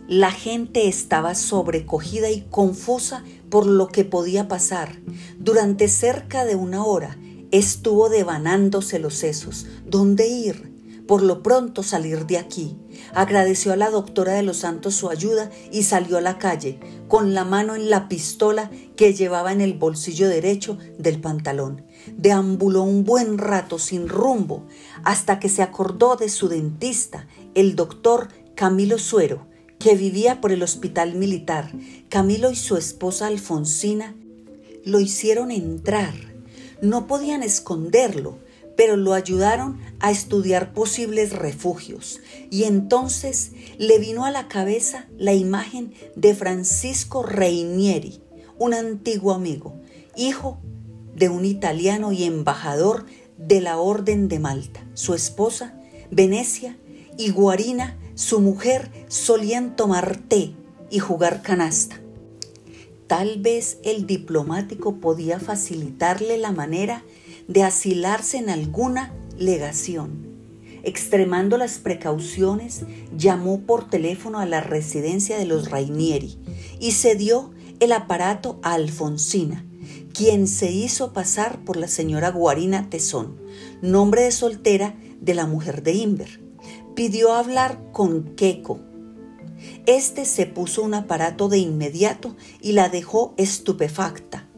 La 0.06 0.30
gente 0.30 0.86
estaba 0.86 1.34
sobrecogida 1.34 2.30
y 2.30 2.42
confusa 2.42 3.24
por 3.50 3.66
lo 3.66 3.88
que 3.88 4.04
podía 4.04 4.46
pasar. 4.46 5.00
Durante 5.38 5.88
cerca 5.88 6.44
de 6.44 6.54
una 6.54 6.84
hora 6.84 7.18
estuvo 7.50 8.08
devanándose 8.08 9.00
los 9.00 9.14
sesos. 9.14 9.66
¿Dónde 9.86 10.28
ir? 10.28 10.78
por 11.08 11.22
lo 11.22 11.42
pronto 11.42 11.82
salir 11.82 12.26
de 12.26 12.36
aquí. 12.36 12.76
Agradeció 13.14 13.72
a 13.72 13.76
la 13.76 13.90
doctora 13.90 14.34
de 14.34 14.42
los 14.42 14.58
santos 14.58 14.94
su 14.94 15.08
ayuda 15.08 15.50
y 15.72 15.84
salió 15.84 16.18
a 16.18 16.20
la 16.20 16.38
calle, 16.38 16.78
con 17.08 17.32
la 17.32 17.44
mano 17.44 17.74
en 17.74 17.88
la 17.88 18.08
pistola 18.08 18.70
que 18.94 19.14
llevaba 19.14 19.50
en 19.50 19.62
el 19.62 19.72
bolsillo 19.72 20.28
derecho 20.28 20.76
del 20.98 21.18
pantalón. 21.18 21.86
Deambuló 22.16 22.82
un 22.82 23.04
buen 23.04 23.38
rato 23.38 23.78
sin 23.78 24.08
rumbo, 24.08 24.66
hasta 25.04 25.38
que 25.38 25.48
se 25.48 25.62
acordó 25.62 26.16
de 26.16 26.28
su 26.28 26.48
dentista, 26.48 27.26
el 27.54 27.76
doctor 27.76 28.28
Camilo 28.54 28.98
Suero, 28.98 29.46
que 29.78 29.94
vivía 29.94 30.40
por 30.40 30.52
el 30.52 30.62
hospital 30.62 31.14
militar. 31.14 31.72
Camilo 32.08 32.50
y 32.50 32.56
su 32.56 32.76
esposa 32.76 33.26
Alfonsina 33.26 34.14
lo 34.84 35.00
hicieron 35.00 35.50
entrar. 35.50 36.14
No 36.80 37.06
podían 37.06 37.42
esconderlo, 37.42 38.38
pero 38.76 38.96
lo 38.96 39.12
ayudaron 39.14 39.80
a 39.98 40.12
estudiar 40.12 40.72
posibles 40.72 41.32
refugios. 41.32 42.20
Y 42.48 42.64
entonces 42.64 43.50
le 43.76 43.98
vino 43.98 44.24
a 44.24 44.30
la 44.30 44.46
cabeza 44.46 45.08
la 45.18 45.34
imagen 45.34 45.92
de 46.14 46.34
Francisco 46.34 47.24
Reinieri, 47.24 48.22
un 48.56 48.74
antiguo 48.74 49.32
amigo, 49.32 49.74
hijo 50.16 50.58
de 50.62 50.77
un 51.28 51.44
italiano 51.44 52.12
y 52.12 52.22
embajador 52.22 53.06
de 53.36 53.60
la 53.60 53.78
Orden 53.78 54.28
de 54.28 54.38
Malta. 54.38 54.86
Su 54.94 55.14
esposa, 55.14 55.80
Venecia, 56.10 56.76
y 57.18 57.30
Guarina, 57.30 57.98
su 58.14 58.40
mujer, 58.40 58.90
solían 59.08 59.74
tomar 59.74 60.16
té 60.16 60.54
y 60.90 61.00
jugar 61.00 61.42
canasta. 61.42 62.00
Tal 63.08 63.40
vez 63.40 63.78
el 63.84 64.06
diplomático 64.06 64.96
podía 64.96 65.40
facilitarle 65.40 66.38
la 66.38 66.52
manera 66.52 67.02
de 67.48 67.64
asilarse 67.64 68.38
en 68.38 68.50
alguna 68.50 69.12
legación. 69.36 70.28
Extremando 70.84 71.58
las 71.58 71.78
precauciones, 71.78 72.84
llamó 73.16 73.62
por 73.62 73.90
teléfono 73.90 74.38
a 74.38 74.46
la 74.46 74.60
residencia 74.60 75.38
de 75.38 75.46
los 75.46 75.70
Rainieri 75.70 76.38
y 76.78 76.92
cedió 76.92 77.50
el 77.80 77.92
aparato 77.92 78.60
a 78.62 78.74
Alfonsina, 78.74 79.64
quien 80.18 80.48
se 80.48 80.72
hizo 80.72 81.12
pasar 81.12 81.64
por 81.64 81.76
la 81.76 81.86
señora 81.86 82.32
Guarina 82.32 82.90
Tesón, 82.90 83.40
nombre 83.82 84.22
de 84.22 84.32
soltera 84.32 84.98
de 85.20 85.32
la 85.32 85.46
mujer 85.46 85.84
de 85.84 85.92
Inver. 85.92 86.40
Pidió 86.96 87.34
hablar 87.34 87.92
con 87.92 88.34
Keiko. 88.34 88.80
Este 89.86 90.24
se 90.24 90.46
puso 90.46 90.82
un 90.82 90.94
aparato 90.94 91.48
de 91.48 91.58
inmediato 91.58 92.34
y 92.60 92.72
la 92.72 92.88
dejó 92.88 93.32
estupefacta, 93.36 94.48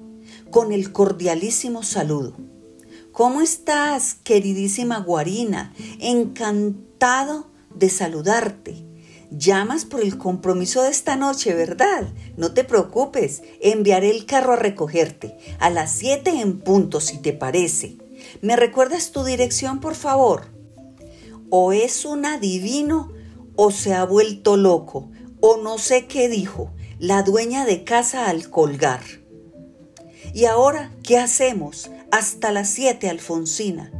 con 0.51 0.73
el 0.73 0.93
cordialísimo 0.93 1.83
saludo. 1.83 2.39
¿Cómo 3.13 3.43
estás, 3.43 4.15
queridísima 4.15 5.01
Guarina? 5.01 5.75
Encantado 6.01 7.51
de 7.75 7.91
saludarte. 7.91 8.90
Llamas 9.31 9.85
por 9.85 10.01
el 10.01 10.19
compromiso 10.19 10.83
de 10.83 10.91
esta 10.91 11.17
noche, 11.17 11.55
¿verdad? 11.55 12.09
No 12.37 12.53
te 12.53 12.65
preocupes, 12.65 13.43
enviaré 13.61 14.11
el 14.11 14.27
carro 14.27 14.55
a 14.55 14.57
recogerte 14.57 15.37
a 15.59 15.71
las 15.71 15.93
7 15.93 16.41
en 16.41 16.59
punto, 16.61 17.01
si 17.01 17.19
te 17.19 17.33
parece. 17.33 17.99
¿Me 18.43 18.57
recuerdas 18.57 19.13
tu 19.13 19.25
dirección, 19.25 19.81
por 19.81 19.95
favor? 19.95 20.49
O 21.49 21.73
es 21.73 22.05
un 22.05 22.27
adivino 22.27 23.13
o 23.57 23.71
se 23.71 23.95
ha 23.95 24.05
vuelto 24.05 24.57
loco, 24.57 25.11
o 25.41 25.57
no 25.59 25.79
sé 25.79 26.07
qué 26.07 26.29
dijo 26.29 26.73
la 26.99 27.23
dueña 27.23 27.65
de 27.65 27.85
casa 27.85 28.29
al 28.29 28.51
colgar. 28.51 29.01
¿Y 30.35 30.45
ahora 30.45 30.93
qué 31.03 31.19
hacemos? 31.19 31.91
hasta 32.11 32.51
las 32.53 32.69
siete, 32.69 33.09
Alfonsina, 33.09 33.91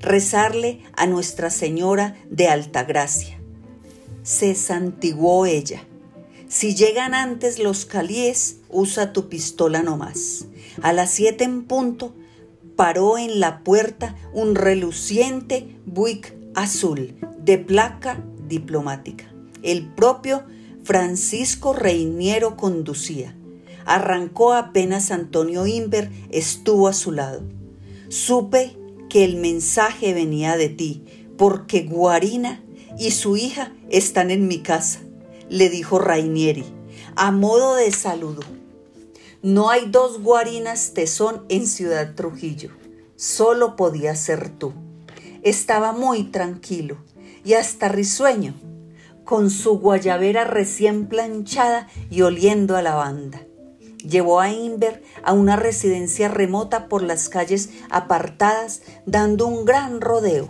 rezarle 0.00 0.80
a 0.96 1.06
Nuestra 1.06 1.50
Señora 1.50 2.16
de 2.28 2.48
Altagracia. 2.48 3.41
Se 4.22 4.54
santiguó 4.54 5.46
ella. 5.46 5.84
Si 6.48 6.74
llegan 6.74 7.14
antes 7.14 7.58
los 7.58 7.86
calíes, 7.86 8.58
usa 8.68 9.12
tu 9.12 9.28
pistola 9.28 9.82
nomás. 9.82 10.46
A 10.82 10.92
las 10.92 11.10
siete 11.10 11.44
en 11.44 11.64
punto, 11.64 12.14
paró 12.76 13.18
en 13.18 13.40
la 13.40 13.64
puerta 13.64 14.16
un 14.32 14.54
reluciente 14.54 15.76
Buick 15.86 16.36
azul 16.54 17.14
de 17.38 17.58
placa 17.58 18.22
diplomática. 18.48 19.32
El 19.62 19.88
propio 19.94 20.44
Francisco 20.84 21.72
Reiniero 21.72 22.56
conducía. 22.56 23.36
Arrancó 23.84 24.52
apenas 24.52 25.10
Antonio 25.10 25.66
Inver 25.66 26.10
estuvo 26.30 26.86
a 26.86 26.92
su 26.92 27.12
lado. 27.12 27.42
Supe 28.08 28.76
que 29.08 29.24
el 29.24 29.36
mensaje 29.36 30.14
venía 30.14 30.56
de 30.56 30.68
ti, 30.68 31.04
porque 31.36 31.82
Guarina 31.82 32.62
y 32.98 33.10
su 33.10 33.36
hija 33.36 33.72
están 33.90 34.30
en 34.30 34.48
mi 34.48 34.62
casa, 34.62 35.00
le 35.48 35.68
dijo 35.68 35.98
Rainieri, 35.98 36.64
a 37.16 37.30
modo 37.30 37.74
de 37.74 37.90
saludo. 37.92 38.42
No 39.42 39.70
hay 39.70 39.86
dos 39.90 40.22
guarinas 40.22 40.92
tesón 40.94 41.44
en 41.48 41.66
Ciudad 41.66 42.14
Trujillo, 42.14 42.70
solo 43.16 43.76
podía 43.76 44.14
ser 44.14 44.50
tú. 44.50 44.72
Estaba 45.42 45.92
muy 45.92 46.24
tranquilo 46.24 46.98
y 47.44 47.54
hasta 47.54 47.88
risueño, 47.88 48.54
con 49.24 49.50
su 49.50 49.78
guayabera 49.78 50.44
recién 50.44 51.06
planchada 51.06 51.88
y 52.10 52.22
oliendo 52.22 52.76
a 52.76 52.82
lavanda. 52.82 53.42
Llevó 53.98 54.40
a 54.40 54.50
Inver 54.50 55.02
a 55.22 55.32
una 55.32 55.56
residencia 55.56 56.28
remota 56.28 56.88
por 56.88 57.02
las 57.02 57.28
calles 57.28 57.70
apartadas, 57.88 58.82
dando 59.06 59.46
un 59.46 59.64
gran 59.64 60.00
rodeo, 60.00 60.48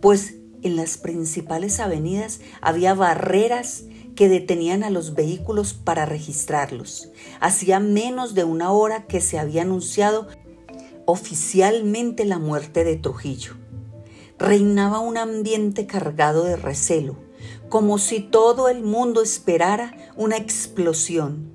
pues 0.00 0.34
en 0.62 0.76
las 0.76 0.98
principales 0.98 1.80
avenidas 1.80 2.40
había 2.60 2.94
barreras 2.94 3.84
que 4.14 4.28
detenían 4.28 4.84
a 4.84 4.90
los 4.90 5.14
vehículos 5.14 5.74
para 5.74 6.06
registrarlos. 6.06 7.10
Hacía 7.40 7.80
menos 7.80 8.34
de 8.34 8.44
una 8.44 8.72
hora 8.72 9.06
que 9.06 9.20
se 9.20 9.38
había 9.38 9.62
anunciado 9.62 10.28
oficialmente 11.06 12.24
la 12.24 12.38
muerte 12.38 12.84
de 12.84 12.96
Trujillo. 12.96 13.54
Reinaba 14.38 15.00
un 15.00 15.18
ambiente 15.18 15.86
cargado 15.86 16.44
de 16.44 16.56
recelo, 16.56 17.16
como 17.68 17.98
si 17.98 18.20
todo 18.20 18.68
el 18.68 18.82
mundo 18.82 19.22
esperara 19.22 19.96
una 20.16 20.36
explosión 20.36 21.52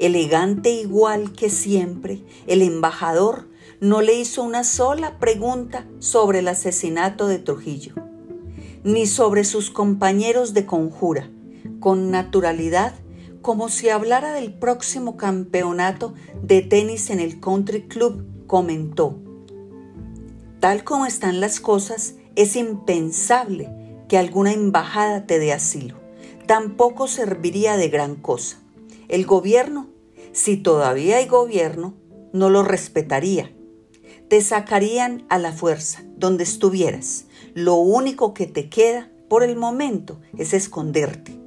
Elegante 0.00 0.70
igual 0.70 1.32
que 1.32 1.48
siempre, 1.50 2.24
el 2.46 2.62
embajador 2.62 3.48
no 3.84 4.00
le 4.00 4.14
hizo 4.14 4.42
una 4.42 4.64
sola 4.64 5.18
pregunta 5.18 5.86
sobre 5.98 6.38
el 6.38 6.48
asesinato 6.48 7.26
de 7.26 7.38
Trujillo, 7.38 7.92
ni 8.82 9.06
sobre 9.06 9.44
sus 9.44 9.70
compañeros 9.70 10.54
de 10.54 10.64
conjura. 10.64 11.30
Con 11.80 12.10
naturalidad, 12.10 12.94
como 13.42 13.68
si 13.68 13.90
hablara 13.90 14.32
del 14.32 14.54
próximo 14.54 15.18
campeonato 15.18 16.14
de 16.42 16.62
tenis 16.62 17.10
en 17.10 17.20
el 17.20 17.40
Country 17.40 17.86
Club, 17.86 18.24
comentó, 18.46 19.18
Tal 20.60 20.82
como 20.82 21.04
están 21.04 21.42
las 21.42 21.60
cosas, 21.60 22.14
es 22.36 22.56
impensable 22.56 23.68
que 24.08 24.16
alguna 24.16 24.54
embajada 24.54 25.26
te 25.26 25.38
dé 25.38 25.52
asilo. 25.52 25.96
Tampoco 26.46 27.06
serviría 27.06 27.76
de 27.76 27.90
gran 27.90 28.14
cosa. 28.16 28.56
El 29.08 29.26
gobierno, 29.26 29.88
si 30.32 30.56
todavía 30.56 31.18
hay 31.18 31.26
gobierno, 31.26 31.92
no 32.32 32.48
lo 32.48 32.62
respetaría. 32.62 33.50
Te 34.28 34.40
sacarían 34.40 35.26
a 35.28 35.38
la 35.38 35.52
fuerza, 35.52 36.02
donde 36.16 36.44
estuvieras. 36.44 37.26
Lo 37.54 37.76
único 37.76 38.34
que 38.34 38.46
te 38.46 38.68
queda 38.68 39.10
por 39.28 39.42
el 39.42 39.56
momento 39.56 40.20
es 40.38 40.54
esconderte. 40.54 41.38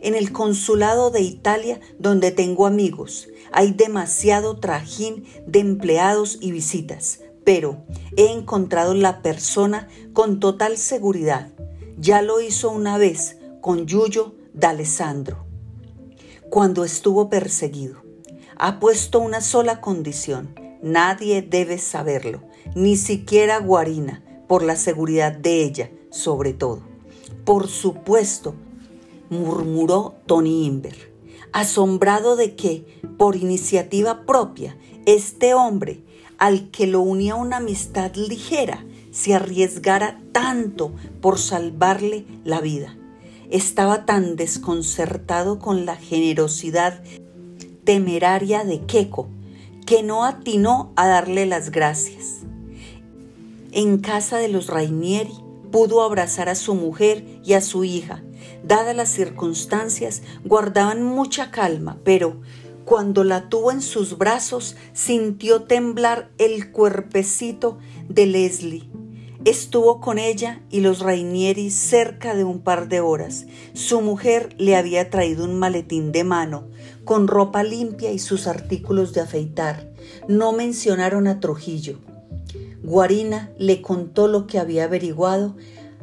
En 0.00 0.14
el 0.14 0.32
consulado 0.32 1.10
de 1.10 1.22
Italia, 1.22 1.80
donde 1.98 2.30
tengo 2.30 2.66
amigos, 2.66 3.28
hay 3.52 3.72
demasiado 3.72 4.58
trajín 4.58 5.24
de 5.46 5.60
empleados 5.60 6.38
y 6.40 6.52
visitas, 6.52 7.20
pero 7.44 7.82
he 8.16 8.30
encontrado 8.30 8.94
la 8.94 9.22
persona 9.22 9.88
con 10.12 10.38
total 10.38 10.76
seguridad. 10.76 11.50
Ya 11.96 12.22
lo 12.22 12.40
hizo 12.40 12.70
una 12.70 12.98
vez 12.98 13.38
con 13.60 13.86
Yuyo 13.86 14.34
D'Alessandro, 14.52 15.46
cuando 16.50 16.84
estuvo 16.84 17.28
perseguido. 17.28 18.02
Ha 18.56 18.80
puesto 18.80 19.20
una 19.20 19.40
sola 19.40 19.80
condición. 19.80 20.67
Nadie 20.82 21.42
debe 21.42 21.78
saberlo, 21.78 22.42
ni 22.74 22.96
siquiera 22.96 23.58
Guarina, 23.58 24.22
por 24.46 24.62
la 24.62 24.76
seguridad 24.76 25.32
de 25.32 25.62
ella, 25.64 25.90
sobre 26.10 26.52
todo. 26.52 26.82
Por 27.44 27.68
supuesto, 27.68 28.54
murmuró 29.28 30.14
Tony 30.26 30.66
Inver, 30.66 31.12
asombrado 31.52 32.36
de 32.36 32.54
que, 32.54 33.00
por 33.16 33.34
iniciativa 33.34 34.24
propia, 34.24 34.76
este 35.04 35.52
hombre, 35.52 36.02
al 36.38 36.70
que 36.70 36.86
lo 36.86 37.00
unía 37.00 37.34
una 37.34 37.56
amistad 37.56 38.14
ligera, 38.14 38.84
se 39.10 39.34
arriesgara 39.34 40.22
tanto 40.30 40.92
por 41.20 41.40
salvarle 41.40 42.24
la 42.44 42.60
vida. 42.60 42.96
Estaba 43.50 44.06
tan 44.06 44.36
desconcertado 44.36 45.58
con 45.58 45.86
la 45.86 45.96
generosidad 45.96 47.02
temeraria 47.84 48.62
de 48.62 48.84
Keiko 48.84 49.28
que 49.88 50.02
no 50.02 50.26
atinó 50.26 50.92
a 50.96 51.08
darle 51.08 51.46
las 51.46 51.70
gracias. 51.70 52.40
En 53.72 53.96
casa 53.96 54.36
de 54.36 54.48
los 54.48 54.66
Rainieri 54.66 55.32
pudo 55.72 56.02
abrazar 56.02 56.50
a 56.50 56.56
su 56.56 56.74
mujer 56.74 57.24
y 57.42 57.54
a 57.54 57.62
su 57.62 57.84
hija. 57.84 58.22
Dadas 58.62 58.94
las 58.94 59.08
circunstancias, 59.08 60.20
guardaban 60.44 61.02
mucha 61.02 61.50
calma, 61.50 61.96
pero 62.04 62.42
cuando 62.84 63.24
la 63.24 63.48
tuvo 63.48 63.72
en 63.72 63.80
sus 63.80 64.18
brazos, 64.18 64.76
sintió 64.92 65.62
temblar 65.62 66.32
el 66.36 66.70
cuerpecito 66.70 67.78
de 68.10 68.26
Leslie. 68.26 68.90
Estuvo 69.46 70.00
con 70.00 70.18
ella 70.18 70.60
y 70.68 70.80
los 70.80 70.98
Rainieri 70.98 71.70
cerca 71.70 72.34
de 72.34 72.44
un 72.44 72.60
par 72.60 72.88
de 72.88 73.00
horas. 73.00 73.46
Su 73.72 74.02
mujer 74.02 74.54
le 74.58 74.76
había 74.76 75.08
traído 75.08 75.46
un 75.46 75.58
maletín 75.58 76.12
de 76.12 76.24
mano, 76.24 76.68
con 77.08 77.26
ropa 77.26 77.62
limpia 77.62 78.12
y 78.12 78.18
sus 78.18 78.46
artículos 78.46 79.14
de 79.14 79.22
afeitar. 79.22 79.90
No 80.28 80.52
mencionaron 80.52 81.26
a 81.26 81.40
Trujillo. 81.40 82.00
Guarina 82.82 83.50
le 83.56 83.80
contó 83.80 84.28
lo 84.28 84.46
que 84.46 84.58
había 84.58 84.84
averiguado 84.84 85.56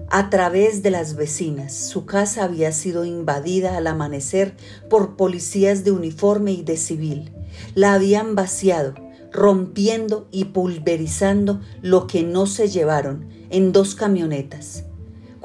a 0.09 0.31
través 0.31 0.81
de 0.81 0.89
las 0.89 1.15
vecinas. 1.15 1.75
Su 1.75 2.07
casa 2.07 2.43
había 2.43 2.71
sido 2.71 3.05
invadida 3.05 3.77
al 3.77 3.85
amanecer 3.85 4.55
por 4.89 5.15
policías 5.15 5.83
de 5.83 5.91
uniforme 5.91 6.53
y 6.53 6.63
de 6.63 6.75
civil. 6.75 7.31
La 7.75 7.93
habían 7.93 8.33
vaciado, 8.33 8.95
rompiendo 9.31 10.27
y 10.31 10.45
pulverizando 10.45 11.61
lo 11.83 12.07
que 12.07 12.23
no 12.23 12.47
se 12.47 12.67
llevaron 12.67 13.29
en 13.51 13.73
dos 13.73 13.93
camionetas. 13.93 14.85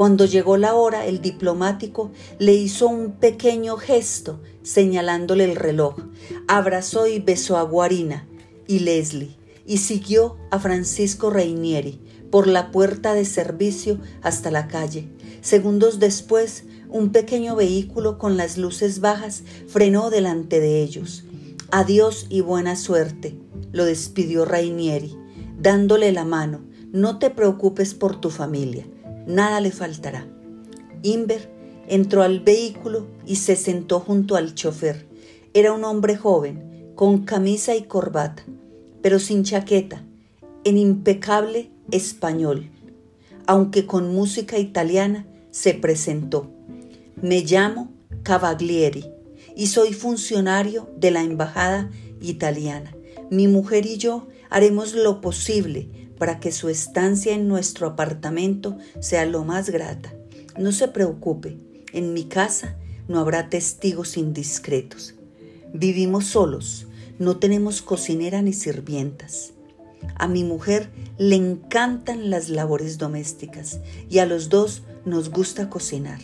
Cuando 0.01 0.25
llegó 0.25 0.57
la 0.57 0.77
hora, 0.77 1.05
el 1.05 1.21
diplomático 1.21 2.11
le 2.39 2.55
hizo 2.55 2.89
un 2.89 3.13
pequeño 3.19 3.77
gesto 3.77 4.41
señalándole 4.63 5.45
el 5.45 5.57
reloj, 5.57 5.95
abrazó 6.49 7.07
y 7.07 7.19
besó 7.19 7.59
a 7.59 7.65
Guarina 7.65 8.27
y 8.67 8.79
Leslie 8.79 9.37
y 9.67 9.77
siguió 9.77 10.39
a 10.51 10.59
Francisco 10.59 11.29
Reinieri, 11.29 12.01
por 12.31 12.47
la 12.47 12.71
puerta 12.71 13.13
de 13.13 13.27
servicio 13.27 13.99
hasta 14.23 14.51
la 14.51 14.69
calle. 14.69 15.07
Segundos 15.43 15.99
después, 15.99 16.65
un 16.89 17.13
pequeño 17.13 17.55
vehículo 17.55 18.17
con 18.17 18.39
las 18.39 18.57
luces 18.57 19.01
bajas 19.01 19.43
frenó 19.69 20.09
delante 20.09 20.61
de 20.61 20.81
ellos. 20.81 21.25
Adiós 21.73 22.27
y 22.31 22.41
buena 22.41 22.77
suerte, 22.77 23.37
lo 23.71 23.85
despidió 23.85 24.47
Rainieri, 24.47 25.15
dándole 25.59 26.11
la 26.11 26.25
mano. 26.25 26.63
No 26.91 27.19
te 27.19 27.29
preocupes 27.29 27.93
por 27.93 28.19
tu 28.19 28.31
familia, 28.31 28.87
nada 29.35 29.61
le 29.61 29.71
faltará. 29.71 30.27
Inver 31.03 31.49
entró 31.89 32.23
al 32.23 32.41
vehículo 32.41 33.07
y 33.27 33.37
se 33.37 33.57
sentó 33.57 34.01
junto 34.01 34.37
al 34.37 34.55
chofer. 34.55 35.07
Era 35.55 35.73
un 35.73 35.85
hombre 35.85 36.17
joven, 36.17 36.93
con 36.95 37.25
camisa 37.25 37.75
y 37.75 37.83
corbata, 37.83 38.45
pero 39.03 39.19
sin 39.19 39.43
chaqueta, 39.43 40.05
en 40.65 40.79
impecable 40.79 41.71
español, 41.91 42.71
aunque 43.47 43.87
con 43.87 44.15
música 44.15 44.59
italiana, 44.59 45.27
se 45.51 45.75
presentó. 45.75 46.51
Me 47.21 47.41
llamo 47.41 47.91
Cavaglieri 48.23 49.07
y 49.57 49.67
soy 49.67 49.93
funcionario 49.93 50.89
de 50.97 51.11
la 51.11 51.23
Embajada 51.23 51.91
italiana. 52.21 52.95
Mi 53.31 53.49
mujer 53.49 53.87
y 53.87 53.97
yo 53.97 54.29
haremos 54.49 54.95
lo 54.95 55.21
posible 55.21 55.89
para 56.21 56.39
que 56.39 56.53
su 56.53 56.69
estancia 56.69 57.35
en 57.35 57.49
nuestro 57.49 57.87
apartamento 57.87 58.77
sea 59.01 59.25
lo 59.25 59.43
más 59.43 59.71
grata. 59.71 60.13
No 60.59 60.71
se 60.71 60.87
preocupe, 60.87 61.57
en 61.95 62.13
mi 62.13 62.25
casa 62.25 62.77
no 63.09 63.21
habrá 63.21 63.49
testigos 63.49 64.19
indiscretos. 64.19 65.15
Vivimos 65.73 66.27
solos, 66.27 66.87
no 67.19 67.39
tenemos 67.39 67.81
cocinera 67.81 68.43
ni 68.43 68.53
sirvientas. 68.53 69.55
A 70.15 70.29
mi 70.29 70.45
mujer 70.45 70.91
le 71.17 71.37
encantan 71.37 72.29
las 72.29 72.51
labores 72.51 72.99
domésticas 72.99 73.81
y 74.11 74.19
a 74.19 74.27
los 74.27 74.51
dos 74.51 74.83
nos 75.07 75.31
gusta 75.31 75.71
cocinar. 75.71 76.21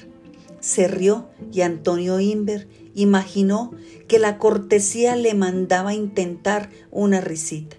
Se 0.61 0.89
rió 0.89 1.31
y 1.55 1.63
Antonio 1.63 2.21
Inver 2.21 2.69
imaginó 2.95 3.73
que 4.09 4.19
la 4.19 4.37
cortesía 4.37 5.17
le 5.17 5.33
mandaba 5.33 5.95
intentar 5.95 6.69
una 6.91 7.23
risita. 7.23 7.77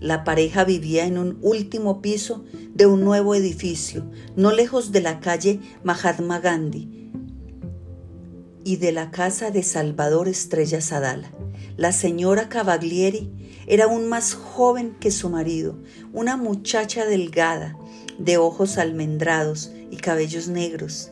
La 0.00 0.24
pareja 0.24 0.64
vivía 0.64 1.06
en 1.06 1.16
un 1.16 1.38
último 1.42 2.02
piso 2.02 2.44
de 2.74 2.86
un 2.86 3.04
nuevo 3.04 3.34
edificio, 3.34 4.10
no 4.34 4.50
lejos 4.50 4.90
de 4.90 5.00
la 5.00 5.20
calle 5.20 5.60
Mahatma 5.84 6.40
Gandhi 6.40 7.10
y 8.64 8.76
de 8.76 8.92
la 8.92 9.10
casa 9.10 9.50
de 9.50 9.62
Salvador 9.62 10.28
Estrella 10.28 10.80
Sadala. 10.80 11.30
La 11.76 11.92
señora 11.92 12.48
Cavaglieri 12.48 13.30
era 13.66 13.84
aún 13.84 14.08
más 14.08 14.34
joven 14.34 14.96
que 14.98 15.10
su 15.10 15.30
marido, 15.30 15.78
una 16.12 16.36
muchacha 16.36 17.06
delgada, 17.06 17.76
de 18.18 18.36
ojos 18.36 18.78
almendrados 18.78 19.72
y 19.90 19.96
cabellos 19.96 20.48
negros, 20.48 21.10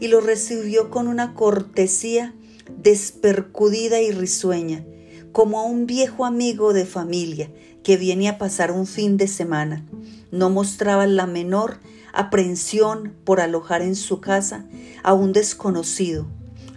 y 0.00 0.08
lo 0.08 0.20
recibió 0.20 0.90
con 0.90 1.08
una 1.08 1.34
cortesía 1.34 2.34
despercudida 2.82 4.00
y 4.00 4.10
risueña, 4.10 4.84
como 5.32 5.60
a 5.60 5.64
un 5.64 5.86
viejo 5.86 6.24
amigo 6.24 6.72
de 6.72 6.84
familia 6.84 7.50
que 7.82 7.96
viene 7.96 8.28
a 8.28 8.38
pasar 8.38 8.70
un 8.70 8.86
fin 8.86 9.16
de 9.16 9.28
semana. 9.28 9.84
No 10.30 10.50
mostraba 10.50 11.06
la 11.06 11.26
menor 11.26 11.78
aprensión 12.12 13.14
por 13.24 13.40
alojar 13.40 13.82
en 13.82 13.96
su 13.96 14.20
casa 14.20 14.66
a 15.02 15.14
un 15.14 15.32
desconocido, 15.32 16.26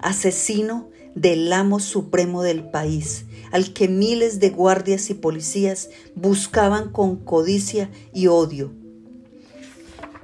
asesino 0.02 0.89
del 1.13 1.52
amo 1.54 1.80
supremo 1.80 2.44
del 2.44 2.70
país, 2.70 3.26
al 3.52 3.74
que 3.74 3.88
miles 3.88 4.39
de 4.39 4.50
guardias 4.50 5.10
y 5.10 5.13
policías 5.13 5.89
buscaban 6.15 6.91
con 6.91 7.15
codicia 7.18 7.89
y 8.13 8.28
odio. 8.28 8.72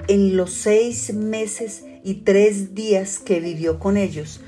En 0.08 0.36
los 0.36 0.52
seis 0.52 1.14
meses 1.14 1.84
y 2.04 2.16
tres 2.16 2.74
días 2.74 3.20
que 3.20 3.40
vivió 3.40 3.80
con 3.80 3.98
ellos, 3.98 4.42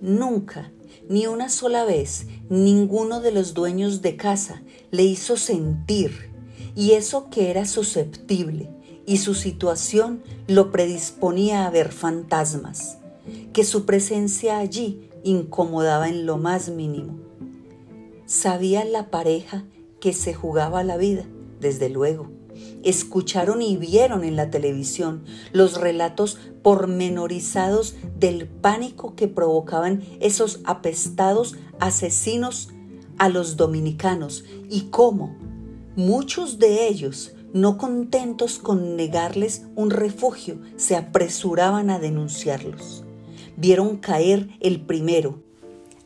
nunca, 0.00 0.70
ni 1.10 1.26
una 1.26 1.48
sola 1.48 1.84
vez, 1.84 2.28
ninguno 2.48 3.20
de 3.20 3.32
los 3.32 3.52
dueños 3.52 4.00
de 4.00 4.16
casa 4.16 4.62
le 4.92 5.02
hizo 5.02 5.36
sentir, 5.36 6.30
y 6.76 6.92
eso 6.92 7.30
que 7.30 7.50
era 7.50 7.66
susceptible, 7.66 8.70
y 9.06 9.16
su 9.16 9.34
situación 9.34 10.22
lo 10.46 10.70
predisponía 10.70 11.66
a 11.66 11.70
ver 11.70 11.90
fantasmas, 11.90 12.98
que 13.52 13.64
su 13.64 13.86
presencia 13.86 14.58
allí 14.58 15.10
incomodaba 15.24 16.08
en 16.08 16.26
lo 16.26 16.38
más 16.38 16.68
mínimo. 16.68 17.18
Sabía 18.26 18.84
la 18.84 19.10
pareja 19.10 19.64
que 19.98 20.12
se 20.12 20.32
jugaba 20.32 20.84
la 20.84 20.96
vida, 20.96 21.26
desde 21.58 21.88
luego. 21.88 22.39
Escucharon 22.82 23.62
y 23.62 23.76
vieron 23.76 24.24
en 24.24 24.36
la 24.36 24.50
televisión 24.50 25.24
los 25.52 25.80
relatos 25.80 26.38
pormenorizados 26.62 27.94
del 28.18 28.46
pánico 28.46 29.14
que 29.14 29.28
provocaban 29.28 30.02
esos 30.20 30.60
apestados 30.64 31.56
asesinos 31.78 32.70
a 33.18 33.28
los 33.28 33.56
dominicanos 33.56 34.44
y 34.70 34.82
cómo 34.90 35.36
muchos 35.94 36.58
de 36.58 36.88
ellos, 36.88 37.34
no 37.52 37.76
contentos 37.76 38.58
con 38.58 38.96
negarles 38.96 39.66
un 39.74 39.90
refugio, 39.90 40.60
se 40.76 40.96
apresuraban 40.96 41.90
a 41.90 41.98
denunciarlos. 41.98 43.04
Vieron 43.56 43.98
caer 43.98 44.48
el 44.60 44.80
primero, 44.80 45.42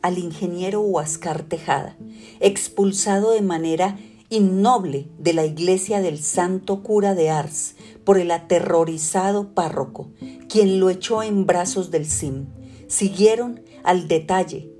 al 0.01 0.17
ingeniero 0.17 0.81
Huascar 0.81 1.43
Tejada, 1.43 1.97
expulsado 2.39 3.31
de 3.31 3.41
manera 3.41 3.97
innoble 4.29 5.07
de 5.19 5.33
la 5.33 5.45
iglesia 5.45 6.01
del 6.01 6.19
santo 6.19 6.81
cura 6.81 7.13
de 7.13 7.29
Ars 7.29 7.75
por 8.03 8.17
el 8.17 8.31
aterrorizado 8.31 9.53
párroco, 9.53 10.09
quien 10.49 10.79
lo 10.79 10.89
echó 10.89 11.23
en 11.23 11.45
brazos 11.45 11.91
del 11.91 12.05
CIM. 12.05 12.47
Siguieron 12.87 13.61
al 13.83 14.07
detalle 14.07 14.71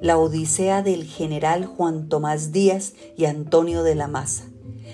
la 0.00 0.18
odisea 0.18 0.82
del 0.82 1.04
general 1.04 1.66
Juan 1.66 2.08
Tomás 2.08 2.52
Díaz 2.52 2.94
y 3.16 3.26
Antonio 3.26 3.82
de 3.82 3.94
la 3.94 4.08
Maza, 4.08 4.44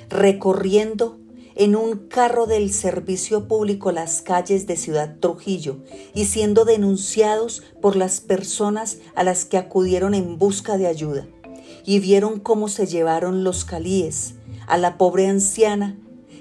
recorriendo 0.08 1.18
en 1.54 1.74
un 1.74 2.08
carro 2.08 2.46
del 2.46 2.72
servicio 2.72 3.48
público 3.48 3.92
las 3.92 4.20
calles 4.20 4.66
de 4.66 4.76
Ciudad 4.76 5.16
Trujillo 5.20 5.78
y 6.14 6.26
siendo 6.26 6.64
denunciados 6.64 7.62
por 7.80 7.96
las 7.96 8.20
personas 8.20 8.98
a 9.14 9.22
las 9.22 9.44
que 9.44 9.56
acudieron 9.56 10.12
en 10.12 10.38
busca 10.38 10.76
de 10.76 10.86
ayuda 10.86 11.26
y 11.86 12.00
vieron 12.00 12.40
cómo 12.40 12.68
se 12.68 12.86
llevaron 12.86 13.44
los 13.44 13.64
calíes 13.64 14.34
a 14.66 14.76
la 14.76 14.98
pobre 14.98 15.28
anciana 15.28 15.96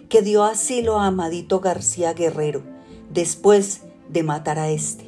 que 0.10 0.22
dio 0.22 0.44
asilo 0.44 1.00
a 1.00 1.08
Amadito 1.08 1.62
García 1.62 2.14
Guerrero 2.14 2.64
después 3.14 3.84
de 4.10 4.24
matar 4.24 4.60
a 4.60 4.70
este 4.70 5.06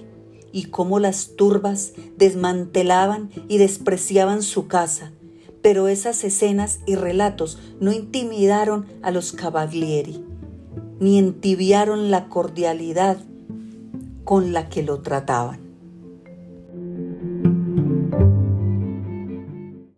y 0.54 0.66
cómo 0.66 1.00
las 1.00 1.36
turbas 1.36 1.94
desmantelaban 2.16 3.30
y 3.50 3.58
despreciaban 3.58 4.42
su 4.44 4.68
casa 4.68 5.12
pero 5.68 5.90
esas 5.90 6.24
escenas 6.24 6.80
y 6.86 6.96
relatos 6.96 7.60
no 7.82 7.92
intimidaron 7.92 8.86
a 9.02 9.12
los 9.12 9.34
Cavalieri, 9.34 10.24
ni 11.02 11.18
entibiaron 11.18 12.10
la 12.10 12.30
cordialidad 12.30 13.18
con 14.24 14.54
la 14.54 14.70
que 14.70 14.82
lo 14.82 15.02
trataban. 15.02 15.67